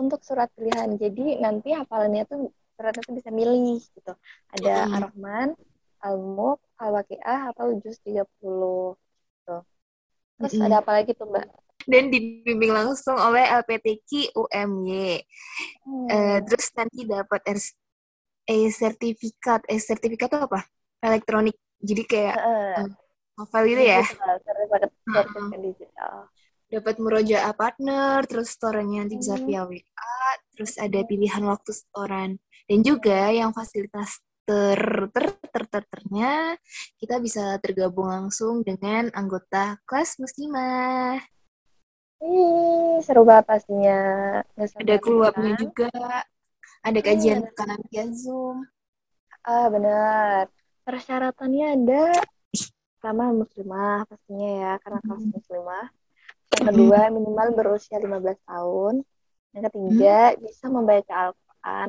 untuk 0.00 0.20
surat 0.28 0.48
pilihan. 0.56 0.90
Jadi 1.02 1.22
nanti 1.44 1.68
hafalannya 1.80 2.22
tuh 2.30 2.38
suratnya 2.76 3.02
tuh 3.08 3.14
bisa 3.18 3.30
milih 3.40 3.80
gitu. 3.96 4.12
Ada 4.54 4.70
Hmm. 4.72 4.94
Ar-Rahman, 4.94 5.48
Al-Mulk, 6.06 6.60
Al-Waqiah 6.82 7.40
atau 7.54 7.66
Juz 7.82 7.98
30 8.06 8.96
gitu. 9.40 9.56
Terus 10.40 10.54
Mm-mm. 10.54 10.64
ada 10.66 10.76
apa 10.82 10.92
lagi 10.96 11.12
tuh, 11.18 11.26
Mbak? 11.32 11.46
Dan 11.90 12.14
dibimbing 12.14 12.70
langsung 12.70 13.18
oleh 13.18 13.42
LPTQ 13.50 14.30
UMY. 14.30 15.18
Eh, 16.06 16.38
terus 16.46 16.70
nanti 16.78 17.02
dapat 17.02 17.40
e-sertifikat. 18.46 19.66
E-sertifikat 19.66 20.30
itu 20.30 20.38
apa? 20.38 20.60
Elektronik. 21.02 21.58
Jadi 21.80 22.02
kayak 22.06 22.36
Heeh. 22.38 22.86
novel 23.34 23.62
gitu 23.66 23.82
ya. 23.82 24.00
Digital, 24.06 24.34
sertifikat 24.44 25.58
digital. 25.58 26.14
Dapat 26.70 26.94
merojaah 27.02 27.54
partner, 27.58 28.22
terus 28.30 28.54
storannya 28.54 29.02
nanti 29.02 29.18
bisa 29.18 29.34
Hmm. 29.34 29.46
via 29.50 29.62
WA, 29.66 30.22
terus 30.54 30.78
ada 30.78 31.02
pilihan 31.02 31.42
waktu 31.42 31.74
setoran. 31.74 32.38
Dan 32.70 32.86
juga 32.86 33.26
yang 33.34 33.50
fasilitas 33.50 34.22
ter 34.46 34.78
ter 35.10 35.24
ter 35.50 35.64
ter 35.66 35.82
ternya 35.90 36.54
kita 36.98 37.18
bisa 37.18 37.58
tergabung 37.58 38.06
langsung 38.10 38.62
dengan 38.62 39.10
anggota 39.18 39.82
kelas 39.86 40.22
muslimah. 40.22 41.18
Ih, 42.20 43.00
seru 43.00 43.24
banget 43.24 43.44
pastinya. 43.48 43.98
Ada 44.54 44.96
keluarnya 45.00 45.52
kan? 45.56 45.60
juga. 45.60 45.90
Ada 46.80 47.00
kajian 47.00 47.40
Iya. 47.40 47.46
tekanan 47.52 47.80
via 47.88 48.04
Zoom. 48.12 48.64
Ah, 49.40 49.68
benar. 49.72 50.48
Persyaratannya 50.84 51.66
ada 51.80 52.04
pertama 53.00 53.32
muslimah 53.32 54.04
pastinya 54.04 54.50
ya, 54.52 54.72
karena 54.84 55.00
kelas 55.00 55.24
Hmm. 55.24 55.32
muslimah. 55.32 55.86
Yang 56.50 56.64
kedua, 56.72 57.00
minimal 57.08 57.48
berusia 57.56 57.96
15 57.96 58.36
tahun. 58.44 59.00
Yang 59.56 59.62
ketiga, 59.72 60.18
bisa 60.36 60.64
membaca 60.68 61.12
Al-Quran. 61.32 61.88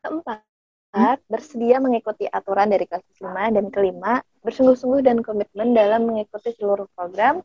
Keempat, 0.00 1.16
bersedia 1.24 1.76
mengikuti 1.80 2.28
aturan 2.28 2.68
dari 2.68 2.84
kelas 2.84 3.04
muslimah. 3.06 3.48
Dan 3.48 3.72
kelima, 3.72 4.20
bersungguh-sungguh 4.40 5.00
dan 5.00 5.24
komitmen 5.24 5.72
dalam 5.72 6.08
mengikuti 6.08 6.52
seluruh 6.52 6.88
program. 6.92 7.40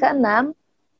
Keenam, 0.00 0.52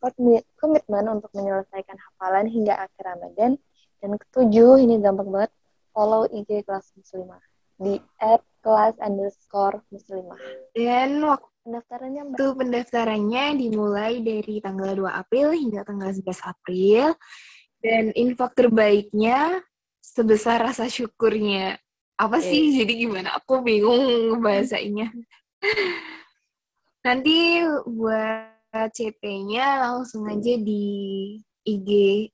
komi- 0.04 0.44
komitmen 0.60 1.04
untuk 1.08 1.32
menyelesaikan 1.32 1.96
hafalan 1.96 2.46
hingga 2.52 2.76
akhir 2.76 3.02
Ramadan. 3.02 3.56
Dan 4.04 4.10
ketujuh, 4.20 4.84
ini 4.84 5.00
gampang 5.00 5.32
banget, 5.32 5.52
follow 5.96 6.28
IG 6.28 6.68
kelas 6.68 6.92
muslimah 6.92 7.40
di 7.80 7.96
at 8.20 8.44
kelas 8.60 8.94
underscore 9.00 9.80
muslimah. 9.88 10.38
Dan 10.76 11.24
waktu 11.24 11.54
Pendaftarannya. 11.64 12.22
Waktu 12.28 12.48
pendaftarannya 12.60 13.44
dimulai 13.56 14.20
dari 14.20 14.60
tanggal 14.60 14.92
2 14.92 15.08
April 15.16 15.56
hingga 15.56 15.80
tanggal 15.88 16.12
11 16.12 16.44
April. 16.44 17.16
Dan 17.80 18.12
infak 18.12 18.52
terbaiknya 18.52 19.64
sebesar 20.04 20.60
rasa 20.60 20.84
syukurnya. 20.84 21.80
Apa 22.20 22.36
Oke. 22.36 22.52
sih? 22.52 22.76
Jadi 22.76 23.08
gimana? 23.08 23.32
Aku 23.40 23.64
bingung 23.64 23.96
ngebahasainnya. 24.36 25.08
Nanti 27.00 27.64
buat 27.88 28.53
CT-nya 28.90 29.82
langsung 29.86 30.26
aja 30.26 30.54
di 30.58 30.84
IG 31.64 31.90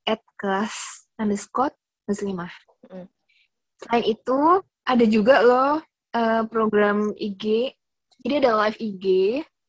at 0.08 0.20
kelas 0.40 1.06
underscore 1.20 1.76
muslimah. 2.08 2.50
Mm. 2.88 3.06
Selain 3.80 4.04
itu, 4.04 4.40
ada 4.84 5.04
juga 5.06 5.36
loh 5.44 5.74
eh, 6.16 6.42
program 6.48 7.12
IG 7.16 7.76
jadi 8.20 8.44
ada 8.44 8.52
live 8.66 8.78
IG. 8.78 9.06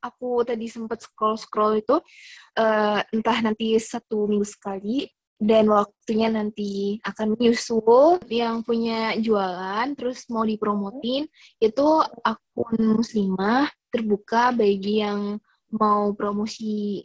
Aku 0.01 0.41
tadi 0.41 0.65
sempat 0.65 1.05
scroll-scroll 1.05 1.77
itu 1.85 2.01
eh, 2.57 2.99
entah 3.13 3.37
nanti 3.45 3.77
satu 3.77 4.25
minggu 4.25 4.47
sekali 4.49 5.05
dan 5.37 5.69
waktunya 5.69 6.29
nanti 6.29 6.97
akan 7.05 7.37
menyusul 7.37 8.21
yang 8.29 8.61
punya 8.61 9.13
jualan 9.17 9.93
terus 9.97 10.25
mau 10.29 10.45
dipromotin 10.45 11.25
itu 11.57 11.87
akun 12.21 12.77
muslimah 12.97 13.69
terbuka 13.89 14.53
bagi 14.53 15.01
yang 15.01 15.41
mau 15.75 16.11
promosi 16.15 17.01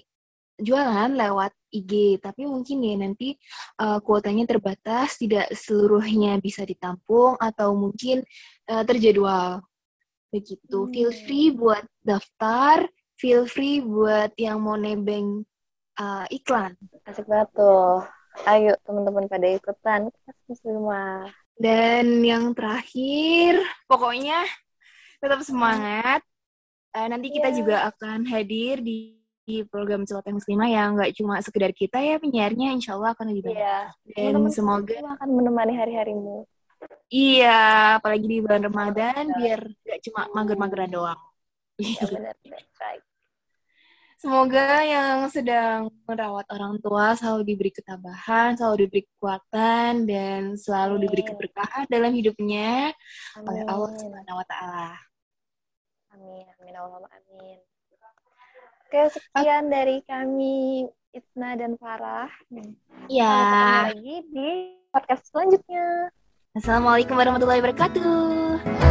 jualan 0.57 1.12
lewat 1.12 1.52
IG 1.68 2.16
tapi 2.24 2.48
mungkin 2.48 2.81
ya 2.81 2.94
nanti 2.96 3.37
eh, 3.83 3.98
kuotanya 4.00 4.44
terbatas 4.48 5.20
tidak 5.20 5.52
seluruhnya 5.52 6.40
bisa 6.40 6.64
ditampung 6.64 7.37
atau 7.37 7.76
mungkin 7.76 8.24
eh, 8.66 8.85
terjadwal 8.88 9.61
begitu 10.33 10.79
feel 10.92 11.11
Hmm. 11.12 11.20
free 11.24 11.48
buat 11.55 11.85
daftar 12.02 12.88
feel 13.16 13.46
free 13.48 13.81
buat 13.81 14.35
yang 14.37 14.61
mau 14.61 14.76
nebeng 14.76 15.46
uh, 15.96 16.26
iklan 16.29 16.76
Asik 17.09 17.24
banget 17.24 17.48
tuh. 17.57 18.05
Ayo 18.44 18.76
teman-teman 18.85 19.24
pada 19.33 19.48
ikutan 19.48 20.12
muslimah. 20.44 21.33
dan 21.57 22.20
yang 22.20 22.52
terakhir 22.52 23.64
pokoknya 23.88 24.44
tetap 25.22 25.40
semangat 25.40 26.20
Uh, 26.96 27.06
nanti 27.12 27.28
kita 27.28 27.52
Iya. 27.52 27.56
juga 27.61 27.76
akan 27.92 28.24
hadir 28.24 28.80
di, 28.80 29.20
di 29.44 29.61
program 29.68 30.02
celoteh 30.02 30.32
muslimah 30.32 30.64
yang 30.66 30.96
nggak 30.96 31.12
cuma 31.12 31.37
sekedar 31.38 31.68
kita 31.70 32.00
ya 32.00 32.16
penyiarnya 32.16 32.72
insya 32.72 32.96
Allah 32.96 33.12
akan 33.12 33.26
lebih 33.28 33.52
banyak 33.52 33.61
Iya. 33.61 33.78
dan 34.16 34.32
Teman-teman 34.32 34.50
semoga 34.50 34.94
semua 34.96 35.12
akan 35.14 35.28
menemani 35.30 35.74
hari-harimu. 35.76 36.37
iya 37.06 37.61
apalagi 37.96 38.24
di 38.24 38.38
bulan 38.40 38.64
Ramadan 38.64 39.24
biar 39.37 39.61
nggak 39.85 40.00
cuma 40.09 40.20
mager-mageran 40.32 40.90
doang 40.90 41.20
Ya 41.76 42.09
benar, 42.09 42.32
right. 42.80 43.04
Semoga 44.16 44.80
yang 44.80 45.28
sedang 45.28 45.92
merawat 46.09 46.48
orang 46.48 46.80
tua 46.80 47.12
selalu 47.12 47.52
diberi 47.52 47.68
ketabahan, 47.68 48.56
selalu 48.56 48.88
diberi 48.88 49.02
kekuatan, 49.04 50.09
dan 50.09 50.56
selalu 50.56 51.04
diberi 51.04 51.20
Amin. 51.20 51.30
keberkahan 51.37 51.85
dalam 51.92 52.16
hidupnya 52.16 52.96
oleh 53.44 53.62
Allah 53.68 53.92
Amin. 53.92 54.00
Subhanahu 54.00 54.40
wa 54.40 54.46
Taala. 54.48 54.88
Amin, 56.16 56.48
amin, 56.48 56.74
Allahumma 56.81 57.12
amin. 57.12 57.61
Oke, 58.88 59.02
sekian 59.12 59.68
dari 59.68 60.00
kami 60.09 60.88
Itna 61.12 61.61
dan 61.61 61.76
Farah. 61.76 62.33
Sampai 62.48 62.72
ketemu 63.05 63.76
lagi 63.85 64.16
di 64.33 64.48
podcast 64.96 65.29
selanjutnya. 65.29 66.09
Assalamualaikum 66.57 67.20
warahmatullahi 67.20 67.61
wabarakatuh. 67.61 68.86